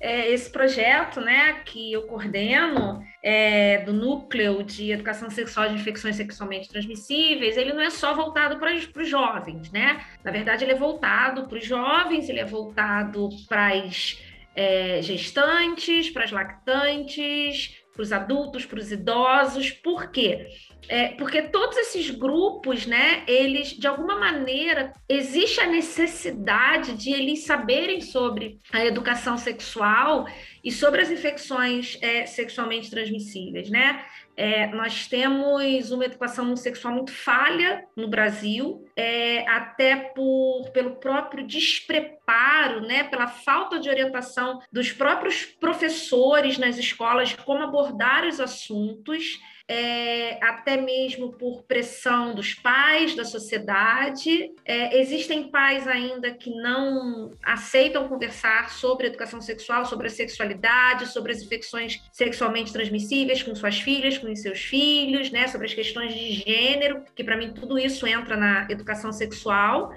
é 0.00 0.30
esse 0.30 0.50
projeto, 0.50 1.20
né, 1.20 1.60
que 1.64 1.92
eu 1.92 2.02
coordeno, 2.02 3.02
é, 3.22 3.78
do 3.78 3.92
núcleo 3.92 4.62
de 4.62 4.90
educação 4.90 5.30
sexual 5.30 5.68
de 5.68 5.74
infecções 5.74 6.16
sexualmente 6.16 6.68
transmissíveis, 6.68 7.56
ele 7.56 7.72
não 7.72 7.80
é 7.80 7.90
só 7.90 8.14
voltado 8.14 8.58
para 8.58 8.74
os 8.74 9.08
jovens, 9.08 9.70
né? 9.70 10.04
Na 10.22 10.30
verdade, 10.30 10.64
ele 10.64 10.72
é 10.72 10.76
voltado 10.76 11.46
para 11.48 11.58
os 11.58 11.64
jovens, 11.64 12.28
ele 12.28 12.40
é 12.40 12.44
voltado 12.44 13.28
para 13.48 13.68
as 13.68 14.18
é, 14.54 15.00
gestantes, 15.02 16.10
para 16.10 16.24
as 16.24 16.30
lactantes, 16.30 17.83
para 17.94 18.02
os 18.02 18.12
adultos, 18.12 18.66
para 18.66 18.78
os 18.78 18.90
idosos. 18.90 19.70
Por 19.70 20.10
quê? 20.10 20.48
É, 20.88 21.08
porque 21.08 21.40
todos 21.42 21.76
esses 21.78 22.10
grupos, 22.10 22.84
né, 22.84 23.22
eles, 23.26 23.68
de 23.68 23.86
alguma 23.86 24.18
maneira, 24.18 24.92
existe 25.08 25.60
a 25.60 25.66
necessidade 25.66 26.92
de 26.92 27.10
eles 27.10 27.44
saberem 27.44 28.00
sobre 28.00 28.58
a 28.72 28.84
educação 28.84 29.38
sexual 29.38 30.26
e 30.62 30.70
sobre 30.70 31.00
as 31.00 31.10
infecções 31.10 31.96
é, 32.02 32.26
sexualmente 32.26 32.90
transmissíveis, 32.90 33.70
né? 33.70 34.04
É, 34.36 34.66
nós 34.68 35.06
temos 35.06 35.90
uma 35.90 36.04
educação 36.04 36.56
sexual 36.56 36.94
muito 36.94 37.12
falha 37.12 37.84
no 37.96 38.08
Brasil, 38.08 38.84
é, 38.96 39.48
até 39.48 39.96
por, 39.96 40.70
pelo 40.72 40.96
próprio 40.96 41.46
despreparo, 41.46 42.80
né, 42.80 43.04
pela 43.04 43.28
falta 43.28 43.78
de 43.78 43.88
orientação 43.88 44.60
dos 44.72 44.92
próprios 44.92 45.44
professores 45.44 46.58
nas 46.58 46.78
escolas 46.78 47.30
de 47.30 47.36
como 47.36 47.62
abordar 47.62 48.26
os 48.26 48.40
assuntos 48.40 49.38
é, 49.66 50.38
até 50.44 50.76
mesmo 50.76 51.32
por 51.32 51.62
pressão 51.62 52.34
dos 52.34 52.54
pais, 52.54 53.14
da 53.14 53.24
sociedade. 53.24 54.52
É, 54.64 55.00
existem 55.00 55.50
pais 55.50 55.88
ainda 55.88 56.30
que 56.32 56.50
não 56.50 57.32
aceitam 57.42 58.08
conversar 58.08 58.70
sobre 58.70 59.06
educação 59.06 59.40
sexual, 59.40 59.86
sobre 59.86 60.08
a 60.08 60.10
sexualidade, 60.10 61.08
sobre 61.08 61.32
as 61.32 61.42
infecções 61.42 62.02
sexualmente 62.12 62.72
transmissíveis 62.72 63.42
com 63.42 63.54
suas 63.54 63.80
filhas, 63.80 64.18
com 64.18 64.34
seus 64.34 64.60
filhos, 64.60 65.30
né, 65.30 65.48
sobre 65.48 65.66
as 65.66 65.74
questões 65.74 66.14
de 66.14 66.32
gênero, 66.32 67.02
que 67.14 67.24
para 67.24 67.36
mim 67.36 67.52
tudo 67.52 67.78
isso 67.78 68.06
entra 68.06 68.36
na 68.36 68.66
educação 68.70 69.12
sexual. 69.12 69.94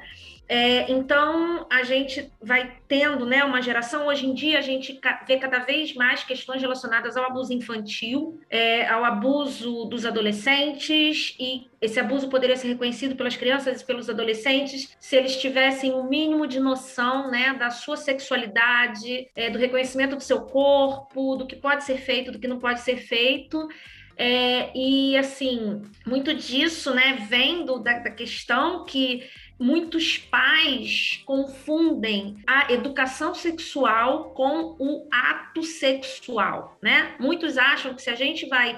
É, 0.50 0.90
então, 0.90 1.68
a 1.70 1.84
gente 1.84 2.32
vai 2.42 2.78
tendo 2.88 3.26
né, 3.26 3.44
uma 3.44 3.62
geração, 3.62 4.08
hoje 4.08 4.26
em 4.26 4.34
dia, 4.34 4.58
a 4.58 4.62
gente 4.62 4.98
vê 5.28 5.38
cada 5.38 5.60
vez 5.60 5.94
mais 5.94 6.24
questões 6.24 6.62
relacionadas 6.62 7.18
ao 7.18 7.26
abuso 7.26 7.52
infantil, 7.52 8.40
é, 8.50 8.88
ao 8.88 9.04
abuso 9.04 9.86
dos 9.86 10.06
adolescentes, 10.06 11.36
e 11.38 11.68
esse 11.82 12.00
abuso 12.00 12.30
poderia 12.30 12.56
ser 12.56 12.70
reconhecido 12.70 13.16
pelas 13.16 13.36
crianças 13.36 13.82
e 13.82 13.86
pelos 13.86 14.10
adolescentes 14.10 14.96
se 14.98 15.18
eles 15.18 15.36
tivessem 15.36 15.92
o 15.92 16.00
um 16.00 16.10
mínimo 16.10 16.48
de 16.48 16.62
noção 16.62 17.30
né, 17.30 17.54
da 17.54 17.70
sua 17.70 17.98
sexualidade, 17.98 19.28
é, 19.36 19.50
do 19.50 19.60
reconhecimento 19.60 20.16
do 20.16 20.24
seu 20.24 20.42
corpo, 20.42 21.36
do 21.36 21.46
que 21.46 21.58
pode 21.58 21.84
ser 21.84 21.98
feito, 21.98 22.32
do 22.32 22.40
que 22.40 22.48
não 22.48 22.58
pode 22.58 22.80
ser 22.80 22.98
feito. 22.98 23.68
É, 24.20 24.72
e 24.76 25.16
assim, 25.16 25.82
muito 26.06 26.34
disso 26.34 26.92
né, 26.92 27.26
vem 27.30 27.64
do, 27.64 27.78
da, 27.78 28.00
da 28.00 28.10
questão 28.10 28.84
que 28.84 29.24
muitos 29.60 30.18
pais 30.18 31.22
confundem 31.26 32.38
a 32.46 32.72
educação 32.72 33.34
sexual 33.34 34.32
com 34.32 34.76
o 34.80 35.08
ato 35.12 35.64
sexual, 35.64 36.78
né? 36.82 37.16
Muitos 37.20 37.58
acham 37.58 37.94
que 37.94 38.02
se 38.02 38.10
a 38.10 38.16
gente 38.16 38.48
vai 38.48 38.78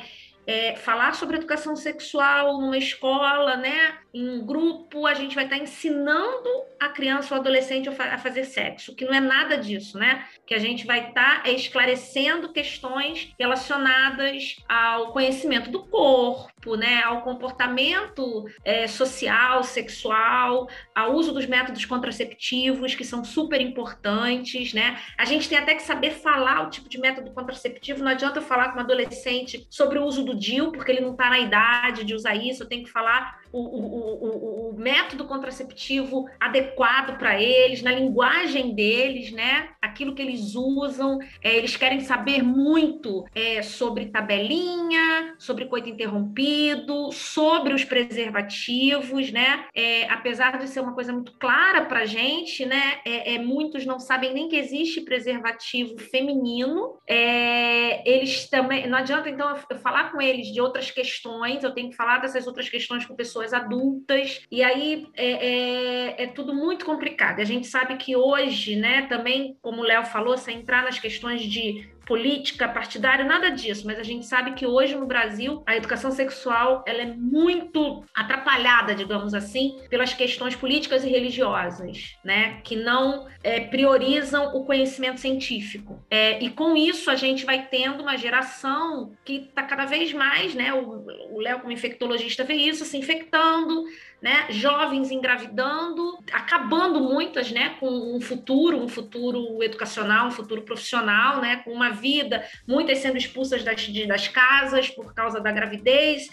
é, 0.50 0.76
falar 0.76 1.14
sobre 1.14 1.38
educação 1.38 1.76
sexual 1.76 2.60
numa 2.60 2.78
escola, 2.78 3.56
né, 3.56 4.00
em 4.14 4.44
grupo, 4.46 5.06
a 5.06 5.14
gente 5.14 5.36
vai 5.36 5.44
estar 5.44 5.58
ensinando 5.58 6.50
a 6.80 6.90
criança 6.90 7.36
ou 7.36 7.40
adolescente 7.40 7.90
a 7.90 8.18
fazer 8.18 8.46
sexo, 8.46 8.96
que 8.96 9.06
não 9.06 9.14
é 9.14 9.20
nada 9.20 9.58
disso, 9.58 9.98
né? 10.00 10.26
Que 10.48 10.54
a 10.54 10.60
gente 10.60 10.86
vai 10.88 11.10
estar 11.10 11.48
esclarecendo 11.48 12.52
questões 12.52 13.32
relacionadas 13.38 14.58
ao 14.68 15.12
conhecimento 15.12 15.70
do 15.70 15.86
corpo, 15.86 16.76
né, 16.76 17.04
ao 17.04 17.22
comportamento 17.22 18.46
é, 18.64 18.88
social, 18.88 19.64
sexual, 19.64 20.68
ao 20.96 21.14
uso 21.14 21.34
dos 21.34 21.46
métodos 21.46 21.86
contraceptivos, 21.86 22.96
que 22.96 23.04
são 23.04 23.24
super 23.24 23.62
importantes, 23.62 24.74
né? 24.74 25.00
A 25.18 25.26
gente 25.26 25.48
tem 25.48 25.58
até 25.58 25.76
que 25.76 25.82
saber 25.82 26.12
falar 26.12 26.66
o 26.66 26.70
tipo 26.70 26.90
de 26.90 26.98
método 26.98 27.32
contraceptivo, 27.32 28.04
não 28.04 28.12
adianta 28.12 28.40
eu 28.40 28.44
falar 28.44 28.70
com 28.70 28.78
um 28.78 28.82
adolescente 28.82 29.68
sobre 29.70 30.00
o 30.00 30.04
uso 30.04 30.24
do 30.24 30.36
DIU, 30.36 30.72
porque 30.72 30.92
ele 30.92 31.02
não 31.02 31.12
está 31.12 31.30
na 31.30 31.40
idade 31.40 32.04
de 32.04 32.14
usar 32.14 32.36
isso, 32.36 32.64
eu 32.64 32.68
tenho 32.68 32.84
que 32.84 32.92
falar 32.92 33.39
o, 33.52 33.60
o, 33.60 34.70
o, 34.70 34.70
o 34.70 34.80
método 34.80 35.26
contraceptivo 35.26 36.30
adequado 36.40 37.18
para 37.18 37.42
eles, 37.42 37.82
na 37.82 37.92
linguagem 37.92 38.74
deles, 38.74 39.32
né? 39.32 39.70
Aquilo 39.82 40.14
que 40.14 40.22
eles 40.22 40.56
usam. 40.56 41.20
É, 41.42 41.56
eles 41.56 41.76
querem 41.76 42.00
saber 42.02 42.44
muito 42.44 43.26
é, 43.34 43.62
sobre 43.62 44.08
tabelinha, 44.08 45.36
sobre 45.38 45.66
coito 45.66 45.90
interrompido, 45.90 47.12
sobre 47.12 47.74
os 47.74 47.84
preservativos, 47.84 49.32
né? 49.32 49.66
É, 49.76 50.10
apesar 50.10 50.58
de 50.58 50.68
ser 50.68 50.80
uma 50.80 50.94
coisa 50.94 51.12
muito 51.12 51.34
clara 51.34 51.86
para 51.86 52.06
gente, 52.06 52.66
né? 52.66 53.00
É, 53.06 53.36
é, 53.36 53.40
muitos 53.40 53.86
não 53.86 54.00
sabem 54.00 54.34
nem 54.34 54.48
que 54.48 54.56
existe 54.56 55.02
preservativo 55.02 55.98
feminino. 55.98 56.98
É, 57.08 58.10
eles 58.10 58.50
também. 58.50 58.88
Não 58.88 58.98
adianta, 58.98 59.30
então, 59.30 59.50
eu 59.50 59.78
falar 59.80 60.12
com 60.12 60.22
eles 60.22 60.48
de 60.48 60.62
outras 60.62 60.92
questões, 60.92 61.64
eu 61.64 61.74
tenho 61.74 61.90
que 61.90 61.96
falar 61.96 62.20
dessas 62.20 62.48
outras 62.48 62.70
questões 62.70 63.06
com 63.06 63.16
pessoas 63.16 63.39
pessoas 63.40 63.54
adultas, 63.54 64.42
e 64.52 64.62
aí 64.62 65.08
é, 65.16 65.32
é, 65.32 66.24
é 66.24 66.28
tudo 66.28 66.54
muito 66.54 66.86
complicado. 66.86 67.40
A 67.40 67.46
gente 67.46 67.68
sabe 67.68 67.96
que 67.96 68.16
hoje, 68.16 68.76
né, 68.76 69.04
também, 69.08 69.58
como 69.62 69.82
o 69.82 69.86
Léo 69.86 70.06
falou, 70.06 70.38
sem 70.38 70.60
entrar 70.60 70.84
nas 70.84 71.00
questões 71.00 71.42
de 71.44 71.90
política 72.10 72.68
partidária, 72.68 73.24
nada 73.24 73.52
disso, 73.52 73.86
mas 73.86 74.00
a 74.00 74.04
gente 74.04 74.26
sabe 74.26 74.54
que 74.54 74.66
hoje 74.66 74.96
no 74.96 75.06
Brasil 75.06 75.62
a 75.64 75.76
educação 75.76 76.10
sexual 76.10 76.84
ela 76.88 77.04
é 77.04 77.06
muito 77.06 78.04
atrapalhada, 78.16 78.96
digamos 78.96 79.36
assim, 79.36 79.78
pelas 79.92 80.12
questões 80.12 80.56
políticas 80.56 81.04
e 81.04 81.08
religiosas, 81.08 82.16
né, 82.26 82.62
que 82.64 82.76
não 82.76 83.28
é, 83.44 83.60
priorizam 83.60 84.56
o 84.56 84.66
conhecimento 84.66 85.20
científico. 85.20 86.04
É, 86.10 86.44
e 86.44 86.50
com 86.50 86.76
isso 86.76 87.12
a 87.12 87.16
gente 87.16 87.46
vai 87.46 87.68
tendo 87.68 88.02
uma 88.02 88.18
geração 88.18 89.12
que 89.24 89.46
está 89.48 89.62
cada 89.62 89.86
vez 89.86 90.12
mais, 90.12 90.56
né, 90.56 90.74
o 90.74 91.40
Léo 91.40 91.60
como 91.60 91.72
infectologista 91.72 92.44
vê 92.44 92.56
isso, 92.56 92.86
se 92.86 92.98
infectando, 92.98 93.84
né? 94.22 94.48
Jovens 94.50 95.12
engravidando, 95.12 96.18
acabando 96.32 97.00
muitas, 97.00 97.52
né? 97.52 97.76
Com 97.80 98.16
um 98.16 98.22
futuro, 98.22 98.78
um 98.78 98.88
futuro 98.88 99.64
educacional, 99.64 100.28
um 100.28 100.32
futuro 100.32 100.64
profissional, 100.64 101.42
né? 101.42 101.58
Com 101.58 101.72
uma 101.72 101.92
vida, 101.92 102.44
muitas 102.68 103.00
sendo 103.00 103.18
expulsas 103.18 103.64
das, 103.64 103.88
das 104.08 104.28
casas 104.28 104.90
por 104.90 105.14
causa 105.14 105.40
da 105.40 105.52
gravidez 105.52 106.30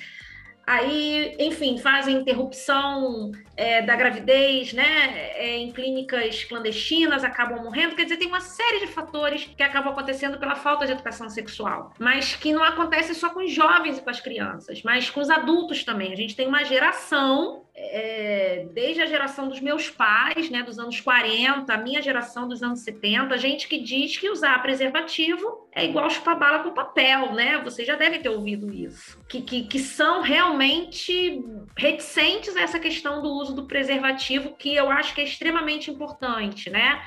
aí, 0.67 1.37
enfim, 1.39 1.79
fazem 1.79 2.17
interrupção 2.17 3.31
é, 3.57 3.81
da 3.83 3.95
gravidez, 3.95 4.73
né, 4.73 5.31
é, 5.35 5.57
em 5.59 5.71
clínicas 5.71 6.43
clandestinas, 6.45 7.23
acabam 7.23 7.63
morrendo. 7.63 7.95
Quer 7.95 8.03
dizer, 8.03 8.17
tem 8.17 8.27
uma 8.27 8.41
série 8.41 8.81
de 8.81 8.89
fatores 8.89 9.49
que 9.57 9.63
acabam 9.63 9.93
acontecendo 9.93 10.39
pela 10.39 10.57
falta 10.57 10.85
de 10.85 10.93
educação 10.93 11.31
sexual, 11.31 11.95
mas 12.01 12.35
que 12.35 12.53
não 12.53 12.65
acontece 12.65 13.15
só 13.15 13.31
com 13.31 13.45
os 13.45 13.53
jovens 13.53 13.99
e 13.99 14.03
com 14.03 14.11
as 14.11 14.21
crianças, 14.21 14.83
mas 14.83 15.09
com 15.09 15.21
os 15.21 15.31
adultos 15.31 15.85
também. 15.85 16.13
A 16.13 16.17
gente 16.17 16.35
tem 16.35 16.49
uma 16.49 16.65
geração 16.65 17.63
é, 17.79 18.67
desde 18.73 19.03
a 19.03 19.07
geração 19.07 19.49
dos 19.49 19.61
meus 19.61 19.91
pais, 19.91 20.49
né, 20.49 20.63
dos 20.63 20.79
anos 20.79 20.99
40, 20.99 21.73
a 21.73 21.77
minha 21.77 22.01
geração 22.01 22.49
dos 22.49 22.63
anos 22.63 22.81
70, 22.81 23.37
gente 23.37 23.69
que 23.69 23.79
diz 23.79 24.17
que 24.17 24.31
usar 24.31 24.63
preservativo 24.63 25.69
é 25.71 25.85
igual 25.85 26.09
chupar 26.09 26.39
bala 26.39 26.61
com 26.61 26.73
papel, 26.73 27.35
né? 27.35 27.61
Vocês 27.63 27.87
já 27.87 27.95
devem 27.95 28.23
ter 28.23 28.31
ouvido 28.31 28.73
isso. 28.73 29.23
Que, 29.29 29.43
que, 29.43 29.65
que 29.65 29.79
são 29.79 30.23
realmente 30.23 31.45
reticentes 31.77 32.57
a 32.57 32.63
essa 32.63 32.79
questão 32.79 33.21
do 33.21 33.29
uso 33.29 33.55
do 33.55 33.67
preservativo, 33.67 34.57
que 34.57 34.75
eu 34.75 34.91
acho 34.91 35.15
que 35.15 35.21
é 35.21 35.25
extremamente 35.25 35.91
importante, 35.91 36.71
né? 36.71 37.03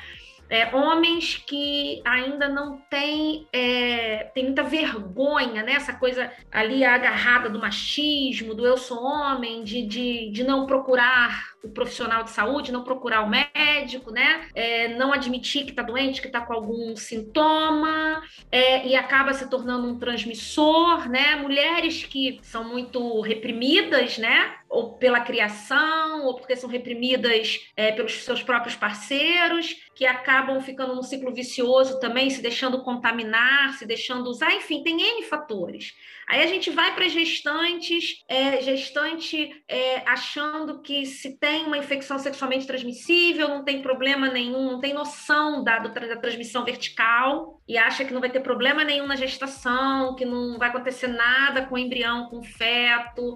É, 0.50 0.76
homens 0.76 1.38
que 1.38 2.02
ainda 2.04 2.50
não 2.50 2.78
têm 2.90 3.48
é, 3.54 4.32
tem 4.34 4.46
muita 4.46 4.64
vergonha, 4.64 5.64
né? 5.64 5.74
Essa 5.74 5.94
coisa 5.94 6.32
ali 6.52 6.84
agarrada 6.84 7.50
do 7.50 7.60
machismo, 7.60 8.56
do 8.56 8.66
eu 8.66 8.78
sou 8.78 9.04
homem, 9.04 9.64
de, 9.64 9.86
de, 9.86 10.32
de 10.32 10.44
não 10.44 10.66
procurar 10.66 11.50
o 11.64 11.70
profissional 11.70 12.24
de 12.24 12.32
saúde, 12.32 12.72
não 12.72 12.84
procurar 12.84 13.22
o 13.22 13.30
médico, 13.30 14.12
né? 14.12 14.48
É, 14.56 14.88
não 14.96 15.14
admitir 15.14 15.66
que 15.66 15.72
está 15.72 15.84
doente, 15.84 16.22
que 16.22 16.28
está 16.28 16.42
com 16.42 16.54
algum 16.54 16.96
sintoma, 16.96 18.22
é, 18.52 18.88
e 18.88 18.96
acaba 18.96 19.34
se 19.34 19.50
tornando 19.50 19.88
um 19.88 20.00
transmissor, 20.00 21.10
né? 21.10 21.36
Mulheres 21.36 22.04
que 22.04 22.40
são 22.42 22.64
muito 22.64 23.22
reprimidas, 23.22 24.18
né? 24.18 24.56
Ou 24.70 24.94
pela 24.94 25.22
criação, 25.22 26.26
ou 26.26 26.36
porque 26.36 26.56
são 26.56 26.70
reprimidas 26.70 27.60
é, 27.76 27.92
pelos 27.92 28.24
seus 28.24 28.44
próprios 28.44 28.76
parceiros, 28.76 29.76
que 29.96 30.06
acabam 30.06 30.62
ficando 30.62 30.96
num 30.96 31.04
ciclo 31.04 31.34
vicioso 31.34 32.00
também, 32.00 32.30
se 32.30 32.42
deixando 32.42 32.84
contaminar, 32.84 33.74
se 33.74 33.86
deixando 33.86 34.30
usar, 34.30 34.54
enfim, 34.54 34.84
tem 34.84 35.02
N 35.02 35.24
fatores. 35.24 35.94
Aí 36.30 36.44
a 36.44 36.46
gente 36.46 36.70
vai 36.70 36.94
para 36.94 37.08
gestantes, 37.08 38.24
é, 38.28 38.62
gestante 38.62 39.50
é, 39.68 40.04
achando 40.08 40.80
que 40.80 41.04
se 41.06 41.38
tem 41.40 41.66
uma 41.66 41.78
infecção 41.78 42.20
sexualmente 42.20 42.68
transmissível, 42.68 43.50
não 43.50 43.64
tem 43.64 43.82
problema 43.82 44.30
nenhum, 44.30 44.72
não 44.72 44.80
tem 44.80 44.94
noção 44.94 45.64
da, 45.64 45.80
da 45.80 46.18
transmissão 46.18 46.64
vertical 46.64 47.60
e 47.68 47.80
acha 47.80 48.06
que 48.06 48.14
não 48.14 48.22
vai 48.22 48.30
ter 48.30 48.42
problema 48.42 48.84
nenhum 48.84 49.08
na 49.08 49.16
gestação, 49.16 50.16
que 50.16 50.24
não 50.24 50.60
vai 50.60 50.70
acontecer 50.70 51.08
nada 51.08 51.66
com 51.66 51.74
o 51.74 51.80
embrião, 51.80 52.30
com 52.30 52.38
o 52.38 52.44
feto 52.44 53.36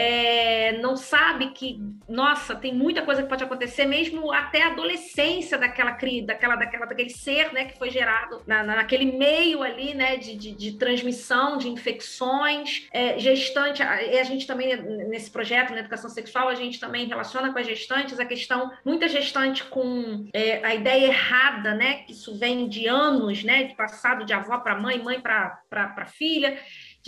é, 0.00 0.78
não 0.78 0.96
sabe 0.96 1.50
que, 1.50 1.82
nossa, 2.08 2.54
tem 2.54 2.72
muita 2.72 3.02
coisa 3.02 3.20
que 3.20 3.28
pode 3.28 3.42
acontecer, 3.42 3.84
mesmo 3.84 4.32
até 4.32 4.62
a 4.62 4.68
adolescência 4.68 5.58
daquela, 5.58 5.90
daquela, 6.24 6.54
daquela, 6.54 6.86
daquele 6.86 7.10
ser 7.10 7.52
né, 7.52 7.64
que 7.64 7.76
foi 7.76 7.90
gerado 7.90 8.40
na, 8.46 8.62
naquele 8.62 9.10
meio 9.10 9.60
ali 9.60 9.94
né, 9.94 10.16
de, 10.16 10.36
de, 10.36 10.52
de 10.52 10.78
transmissão 10.78 11.58
de 11.58 11.68
infecções, 11.68 12.86
é, 12.92 13.18
gestante, 13.18 13.82
a, 13.82 13.94
a 13.94 14.22
gente 14.22 14.46
também, 14.46 14.76
nesse 15.08 15.32
projeto 15.32 15.72
na 15.72 15.80
educação 15.80 16.08
sexual, 16.08 16.48
a 16.48 16.54
gente 16.54 16.78
também 16.78 17.08
relaciona 17.08 17.52
com 17.52 17.58
as 17.58 17.66
gestantes 17.66 18.20
a 18.20 18.24
questão, 18.24 18.70
muita 18.84 19.08
gestante 19.08 19.64
com 19.64 20.28
é, 20.32 20.64
a 20.64 20.76
ideia 20.76 21.06
errada, 21.06 21.74
né, 21.74 22.04
que 22.04 22.12
isso 22.12 22.38
vem 22.38 22.68
de 22.68 22.86
anos, 22.86 23.42
né, 23.42 23.64
de 23.64 23.74
passado 23.74 24.24
de 24.24 24.32
avó 24.32 24.58
para 24.58 24.78
mãe, 24.78 25.02
mãe 25.02 25.20
para 25.20 26.06
filha, 26.06 26.56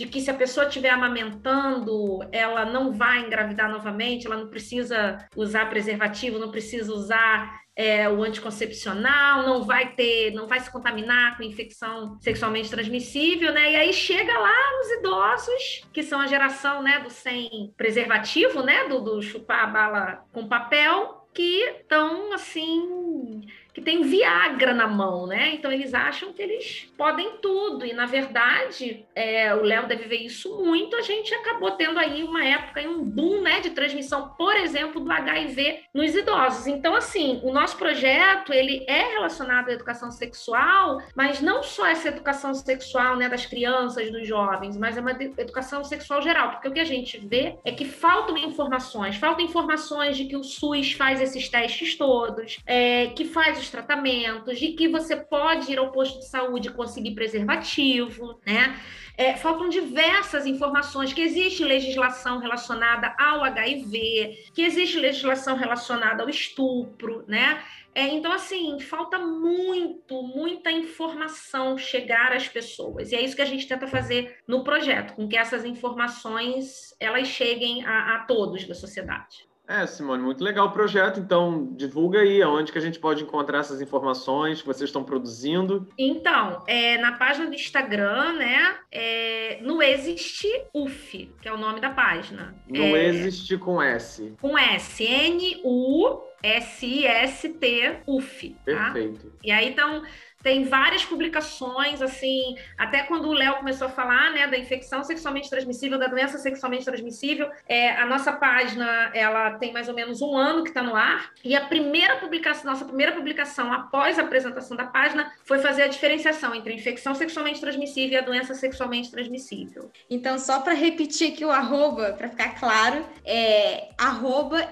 de 0.01 0.07
que 0.07 0.19
se 0.19 0.31
a 0.31 0.33
pessoa 0.33 0.65
estiver 0.65 0.89
amamentando, 0.89 2.19
ela 2.31 2.65
não 2.65 2.91
vai 2.91 3.19
engravidar 3.19 3.69
novamente, 3.69 4.25
ela 4.25 4.37
não 4.37 4.49
precisa 4.49 5.17
usar 5.35 5.69
preservativo, 5.69 6.39
não 6.39 6.49
precisa 6.49 6.91
usar 6.91 7.61
é, 7.75 8.09
o 8.09 8.23
anticoncepcional, 8.23 9.43
não 9.43 9.63
vai 9.63 9.93
ter, 9.93 10.31
não 10.31 10.47
vai 10.47 10.59
se 10.59 10.71
contaminar 10.71 11.37
com 11.37 11.43
infecção 11.43 12.17
sexualmente 12.19 12.71
transmissível, 12.71 13.53
né? 13.53 13.73
E 13.73 13.75
aí 13.75 13.93
chega 13.93 14.39
lá 14.39 14.71
nos 14.79 14.91
idosos, 14.91 15.87
que 15.93 16.01
são 16.01 16.19
a 16.19 16.25
geração, 16.25 16.81
né, 16.81 16.99
do 16.99 17.11
sem 17.11 17.71
preservativo, 17.77 18.63
né, 18.63 18.87
do, 18.87 19.01
do 19.01 19.21
chupar 19.21 19.65
a 19.65 19.67
bala 19.67 20.25
com 20.31 20.47
papel, 20.47 21.27
que 21.31 21.61
estão 21.79 22.33
assim 22.33 23.45
que 23.73 23.81
tem 23.81 24.01
Viagra 24.01 24.73
na 24.73 24.87
mão, 24.87 25.25
né? 25.25 25.53
Então 25.53 25.71
eles 25.71 25.93
acham 25.93 26.33
que 26.33 26.41
eles 26.41 26.91
podem 26.97 27.37
tudo. 27.41 27.85
E 27.85 27.93
na 27.93 28.05
verdade, 28.05 29.05
é, 29.15 29.53
o 29.55 29.61
Léo 29.61 29.87
deve 29.87 30.05
ver 30.05 30.17
isso 30.17 30.61
muito. 30.61 30.95
A 30.95 31.01
gente 31.01 31.33
acabou 31.33 31.71
tendo 31.71 31.99
aí 31.99 32.23
uma 32.23 32.43
época, 32.43 32.81
um 32.81 33.03
boom 33.03 33.41
né, 33.41 33.61
de 33.61 33.71
transmissão, 33.71 34.29
por 34.37 34.55
exemplo, 34.55 34.99
do 35.01 35.11
HIV 35.11 35.83
nos 35.93 36.15
idosos. 36.15 36.67
Então, 36.67 36.95
assim, 36.95 37.39
o 37.43 37.51
nosso 37.51 37.77
projeto 37.77 38.53
ele 38.53 38.85
é 38.87 39.13
relacionado 39.13 39.69
à 39.69 39.71
educação 39.71 40.11
sexual, 40.11 41.01
mas 41.15 41.41
não 41.41 41.63
só 41.63 41.87
essa 41.87 42.09
educação 42.09 42.53
sexual 42.53 43.15
né, 43.15 43.29
das 43.29 43.45
crianças, 43.45 44.11
dos 44.11 44.27
jovens, 44.27 44.77
mas 44.77 44.97
é 44.97 45.01
uma 45.01 45.11
educação 45.11 45.83
sexual 45.83 46.21
geral. 46.21 46.51
Porque 46.51 46.67
o 46.67 46.73
que 46.73 46.79
a 46.79 46.85
gente 46.85 47.17
vê 47.19 47.57
é 47.63 47.71
que 47.71 47.85
faltam 47.85 48.37
informações, 48.37 49.15
faltam 49.15 49.45
informações 49.45 50.17
de 50.17 50.25
que 50.25 50.35
o 50.35 50.43
SUS 50.43 50.93
faz 50.93 51.21
esses 51.21 51.47
testes 51.47 51.95
todos, 51.95 52.59
é, 52.65 53.07
que 53.07 53.25
faz 53.25 53.60
os 53.61 53.69
tratamentos, 53.69 54.59
de 54.59 54.73
que 54.73 54.87
você 54.87 55.15
pode 55.15 55.71
ir 55.71 55.77
ao 55.77 55.91
posto 55.91 56.19
de 56.19 56.27
saúde 56.27 56.67
e 56.69 56.73
conseguir 56.73 57.15
preservativo, 57.15 58.39
né? 58.45 58.79
É, 59.17 59.35
faltam 59.35 59.69
diversas 59.69 60.45
informações 60.45 61.13
que 61.13 61.21
existe 61.21 61.63
legislação 61.63 62.39
relacionada 62.39 63.13
ao 63.19 63.43
HIV, 63.43 64.51
que 64.53 64.63
existe 64.63 64.97
legislação 64.97 65.55
relacionada 65.55 66.23
ao 66.23 66.29
estupro, 66.29 67.23
né? 67.27 67.61
É, 67.93 68.07
então, 68.07 68.31
assim, 68.31 68.79
falta 68.79 69.19
muito, 69.19 70.23
muita 70.23 70.71
informação 70.71 71.77
chegar 71.77 72.31
às 72.31 72.47
pessoas. 72.47 73.11
E 73.11 73.15
é 73.15 73.21
isso 73.21 73.35
que 73.35 73.41
a 73.41 73.45
gente 73.45 73.67
tenta 73.67 73.85
fazer 73.85 74.39
no 74.47 74.63
projeto, 74.63 75.13
com 75.13 75.27
que 75.27 75.37
essas 75.37 75.65
informações 75.65 76.95
elas 76.99 77.27
cheguem 77.27 77.85
a, 77.85 78.15
a 78.15 78.19
todos 78.19 78.65
da 78.65 78.73
sociedade. 78.73 79.50
É, 79.71 79.87
Simone, 79.87 80.21
muito 80.21 80.43
legal 80.43 80.67
o 80.67 80.71
projeto. 80.71 81.19
Então, 81.19 81.73
divulga 81.75 82.19
aí 82.19 82.41
aonde 82.41 82.73
que 82.73 82.77
a 82.77 82.81
gente 82.81 82.99
pode 82.99 83.23
encontrar 83.23 83.59
essas 83.59 83.81
informações 83.81 84.59
que 84.59 84.67
vocês 84.67 84.89
estão 84.89 85.01
produzindo. 85.01 85.87
Então, 85.97 86.61
é, 86.67 86.97
na 86.97 87.13
página 87.13 87.47
do 87.47 87.55
Instagram, 87.55 88.33
né? 88.33 88.77
É, 88.91 89.59
no 89.61 89.81
Existe 89.81 90.47
UF, 90.73 91.33
que 91.41 91.47
é 91.47 91.53
o 91.53 91.57
nome 91.57 91.79
da 91.79 91.89
página. 91.89 92.53
No 92.67 92.83
é, 92.83 93.05
Existe 93.05 93.57
com 93.57 93.81
S. 93.81 94.33
Com 94.41 94.57
S. 94.57 95.03
N-U 95.03 96.31
S-I-S-T 96.43 98.01
UF. 98.07 98.55
Tá? 98.65 98.91
Perfeito. 98.91 99.31
E 99.43 99.51
aí, 99.51 99.69
então, 99.69 100.01
tem 100.43 100.63
várias 100.63 101.05
publicações, 101.05 102.01
assim, 102.01 102.55
até 102.77 103.03
quando 103.03 103.27
o 103.27 103.33
Léo 103.33 103.55
começou 103.55 103.87
a 103.87 103.89
falar, 103.89 104.31
né, 104.31 104.47
da 104.47 104.57
infecção 104.57 105.03
sexualmente 105.03 105.49
transmissível, 105.49 105.97
da 105.97 106.07
doença 106.07 106.37
sexualmente 106.37 106.85
transmissível, 106.85 107.49
é, 107.67 107.91
a 107.91 108.05
nossa 108.05 108.31
página, 108.31 109.11
ela 109.13 109.51
tem 109.51 109.71
mais 109.71 109.87
ou 109.87 109.95
menos 109.95 110.21
um 110.21 110.35
ano 110.35 110.63
que 110.63 110.69
está 110.69 110.81
no 110.81 110.95
ar, 110.95 111.31
e 111.43 111.55
a 111.55 111.65
primeira 111.65 112.17
publicação, 112.17 112.71
nossa 112.71 112.85
primeira 112.85 113.11
publicação 113.11 113.71
após 113.71 114.17
a 114.17 114.23
apresentação 114.23 114.75
da 114.75 114.85
página 114.85 115.31
foi 115.43 115.59
fazer 115.59 115.83
a 115.83 115.87
diferenciação 115.87 116.53
entre 116.55 116.73
a 116.73 116.75
infecção 116.75 117.13
sexualmente 117.13 117.59
transmissível 117.59 118.13
e 118.13 118.17
a 118.17 118.21
doença 118.21 118.53
sexualmente 118.53 119.11
transmissível. 119.11 119.91
Então, 120.09 120.37
só 120.37 120.59
para 120.59 120.73
repetir 120.73 121.33
aqui 121.33 121.45
o 121.45 121.51
arroba, 121.51 122.13
para 122.13 122.29
ficar 122.29 122.59
claro, 122.59 123.05
é 123.25 123.89
arroba 123.97 124.67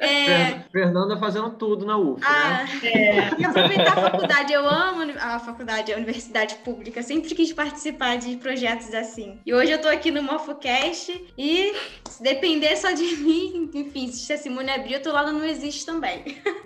É... 0.00 0.60
Fernanda 0.72 1.16
fazendo 1.16 1.50
tudo 1.50 1.86
na 1.86 1.96
UF, 1.96 2.20
ah, 2.24 2.64
né? 2.82 2.88
É. 2.88 3.40
E 3.40 3.44
aproveitar 3.44 3.96
a 3.98 4.10
faculdade. 4.10 4.52
Eu 4.52 4.68
amo 4.68 5.12
a 5.20 5.38
faculdade, 5.38 5.92
a 5.92 5.96
universidade 5.96 6.56
pública. 6.56 7.02
Sempre 7.02 7.34
quis 7.34 7.52
participar 7.52 8.16
de 8.16 8.36
projetos 8.36 8.92
assim. 8.94 9.38
E 9.46 9.54
hoje 9.54 9.72
eu 9.72 9.80
tô 9.80 9.88
aqui 9.88 10.10
no 10.10 10.22
MorfoCast 10.22 11.32
e, 11.38 11.72
se 12.08 12.22
depender 12.34 12.76
só 12.76 12.92
de 12.92 13.16
mim, 13.22 13.70
enfim, 13.74 14.08
se 14.08 14.32
a 14.32 14.36
Simone 14.36 14.70
abrir, 14.70 14.94
eu 14.94 15.02
tô 15.02 15.12
lá 15.12 15.30
no 15.30 15.38
Não 15.38 15.46
Existe 15.46 15.86
também. 15.86 16.24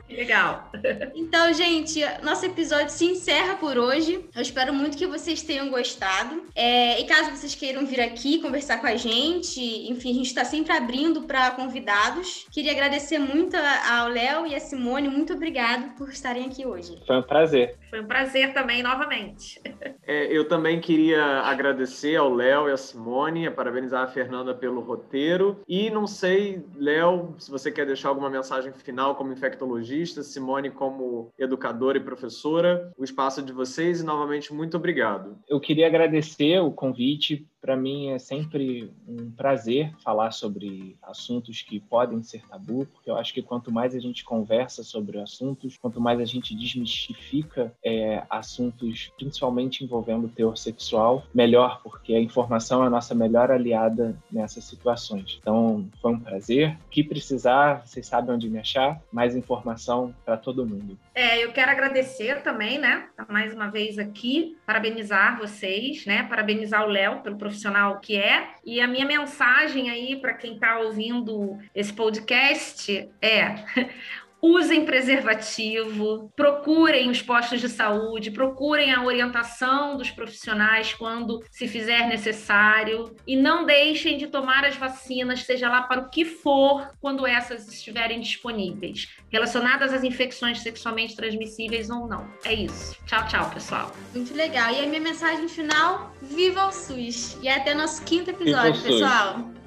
Legal. 0.08 0.70
Então, 1.14 1.52
gente, 1.52 2.00
nosso 2.22 2.44
episódio 2.46 2.90
se 2.90 3.04
encerra 3.04 3.56
por 3.56 3.78
hoje. 3.78 4.24
Eu 4.34 4.42
espero 4.42 4.72
muito 4.72 4.96
que 4.96 5.06
vocês 5.06 5.42
tenham 5.42 5.68
gostado. 5.68 6.42
É, 6.54 7.00
e 7.00 7.04
caso 7.04 7.30
vocês 7.30 7.54
queiram 7.54 7.86
vir 7.86 8.00
aqui 8.00 8.40
conversar 8.40 8.80
com 8.80 8.86
a 8.86 8.96
gente, 8.96 9.60
enfim, 9.90 10.10
a 10.10 10.14
gente 10.14 10.26
está 10.26 10.44
sempre 10.44 10.72
abrindo 10.72 11.22
para 11.22 11.50
convidados. 11.52 12.46
Queria 12.50 12.72
agradecer 12.72 13.18
muito 13.18 13.56
ao 13.56 14.08
Léo 14.08 14.46
e 14.46 14.54
a 14.54 14.60
Simone. 14.60 15.08
Muito 15.08 15.34
obrigado 15.34 15.94
por 15.96 16.08
estarem 16.08 16.46
aqui 16.46 16.66
hoje. 16.66 16.98
Foi 17.06 17.18
um 17.18 17.22
prazer. 17.22 17.76
Foi 17.90 18.00
um 18.00 18.06
prazer 18.06 18.52
também, 18.52 18.82
novamente. 18.82 19.60
É, 20.06 20.24
eu 20.26 20.46
também 20.46 20.80
queria 20.80 21.40
agradecer 21.40 22.16
ao 22.16 22.32
Léo 22.32 22.68
e 22.68 22.72
a 22.72 22.76
Simone, 22.76 23.50
parabenizar 23.50 24.02
a 24.02 24.08
Fernanda 24.08 24.54
pelo 24.54 24.80
roteiro. 24.80 25.60
E 25.66 25.90
não 25.90 26.06
sei, 26.06 26.64
Léo, 26.76 27.34
se 27.38 27.50
você 27.50 27.70
quer 27.70 27.86
deixar 27.86 28.08
alguma 28.10 28.30
mensagem 28.30 28.72
final 28.72 29.14
como 29.14 29.32
infectologista, 29.32 30.22
Simone 30.22 30.70
como 30.70 31.32
educadora 31.38 31.98
e 31.98 32.02
professora, 32.02 32.92
o 32.96 33.04
espaço 33.04 33.40
é 33.40 33.42
de 33.42 33.52
vocês 33.52 34.00
e 34.00 34.04
novamente 34.04 34.52
muito 34.52 34.76
obrigado. 34.76 35.38
Eu 35.48 35.60
queria 35.60 35.86
agradecer 35.86 36.58
o 36.60 36.70
convite 36.70 37.46
para 37.60 37.76
mim 37.76 38.10
é 38.10 38.18
sempre 38.18 38.92
um 39.06 39.30
prazer 39.30 39.92
falar 40.02 40.30
sobre 40.30 40.96
assuntos 41.02 41.62
que 41.62 41.80
podem 41.80 42.22
ser 42.22 42.42
tabu, 42.46 42.86
porque 42.86 43.10
eu 43.10 43.16
acho 43.16 43.32
que 43.34 43.42
quanto 43.42 43.72
mais 43.72 43.94
a 43.94 44.00
gente 44.00 44.24
conversa 44.24 44.82
sobre 44.82 45.20
assuntos, 45.20 45.76
quanto 45.76 46.00
mais 46.00 46.20
a 46.20 46.24
gente 46.24 46.54
desmistifica 46.54 47.72
é, 47.84 48.22
assuntos, 48.30 49.12
principalmente 49.16 49.84
envolvendo 49.84 50.26
o 50.26 50.30
teor 50.30 50.56
sexual, 50.56 51.24
melhor, 51.34 51.80
porque 51.82 52.14
a 52.14 52.20
informação 52.20 52.82
é 52.82 52.86
a 52.86 52.90
nossa 52.90 53.14
melhor 53.14 53.50
aliada 53.50 54.16
nessas 54.30 54.64
situações. 54.64 55.38
Então, 55.40 55.88
foi 56.00 56.12
um 56.12 56.20
prazer. 56.20 56.78
O 56.86 56.90
que 56.90 57.02
precisar, 57.02 57.86
vocês 57.86 58.06
sabem 58.06 58.34
onde 58.34 58.48
me 58.48 58.58
achar. 58.58 59.00
Mais 59.12 59.36
informação 59.36 60.14
para 60.24 60.36
todo 60.36 60.66
mundo. 60.66 60.98
É, 61.14 61.44
eu 61.44 61.52
quero 61.52 61.70
agradecer 61.70 62.42
também, 62.42 62.78
né? 62.78 63.08
Mais 63.28 63.54
uma 63.54 63.68
vez 63.68 63.98
aqui, 63.98 64.56
parabenizar 64.64 65.38
vocês, 65.38 66.06
né? 66.06 66.22
Parabenizar 66.24 66.84
o 66.84 66.88
Léo 66.88 67.20
pelo 67.20 67.36
profissional 67.48 67.98
que 67.98 68.16
é. 68.16 68.48
E 68.64 68.80
a 68.80 68.86
minha 68.86 69.06
mensagem 69.06 69.90
aí 69.90 70.16
para 70.16 70.34
quem 70.34 70.54
está 70.54 70.78
ouvindo 70.78 71.58
esse 71.74 71.92
podcast 71.92 73.08
é 73.20 73.64
usem 74.42 74.84
preservativo, 74.84 76.32
procurem 76.36 77.10
os 77.10 77.20
postos 77.20 77.60
de 77.60 77.68
saúde, 77.68 78.30
procurem 78.30 78.92
a 78.92 79.02
orientação 79.02 79.96
dos 79.96 80.10
profissionais 80.10 80.94
quando 80.94 81.42
se 81.50 81.66
fizer 81.66 82.06
necessário 82.08 83.14
e 83.26 83.36
não 83.36 83.64
deixem 83.64 84.16
de 84.16 84.26
tomar 84.28 84.64
as 84.64 84.76
vacinas, 84.76 85.42
seja 85.42 85.68
lá 85.68 85.82
para 85.82 86.00
o 86.00 86.10
que 86.10 86.24
for, 86.24 86.90
quando 87.00 87.26
essas 87.26 87.68
estiverem 87.68 88.20
disponíveis, 88.20 89.08
relacionadas 89.30 89.92
às 89.92 90.04
infecções 90.04 90.60
sexualmente 90.60 91.16
transmissíveis 91.16 91.90
ou 91.90 92.06
não. 92.06 92.28
É 92.44 92.54
isso. 92.54 92.96
Tchau, 93.06 93.26
tchau, 93.26 93.50
pessoal. 93.50 93.92
Muito 94.14 94.34
legal. 94.34 94.72
E 94.72 94.80
a 94.80 94.86
minha 94.86 95.00
mensagem 95.00 95.48
final: 95.48 96.12
viva 96.22 96.66
o 96.66 96.72
SUS! 96.72 97.38
E 97.42 97.48
até 97.48 97.74
nosso 97.74 98.02
quinto 98.04 98.30
episódio, 98.30 98.80
pessoal. 98.82 99.57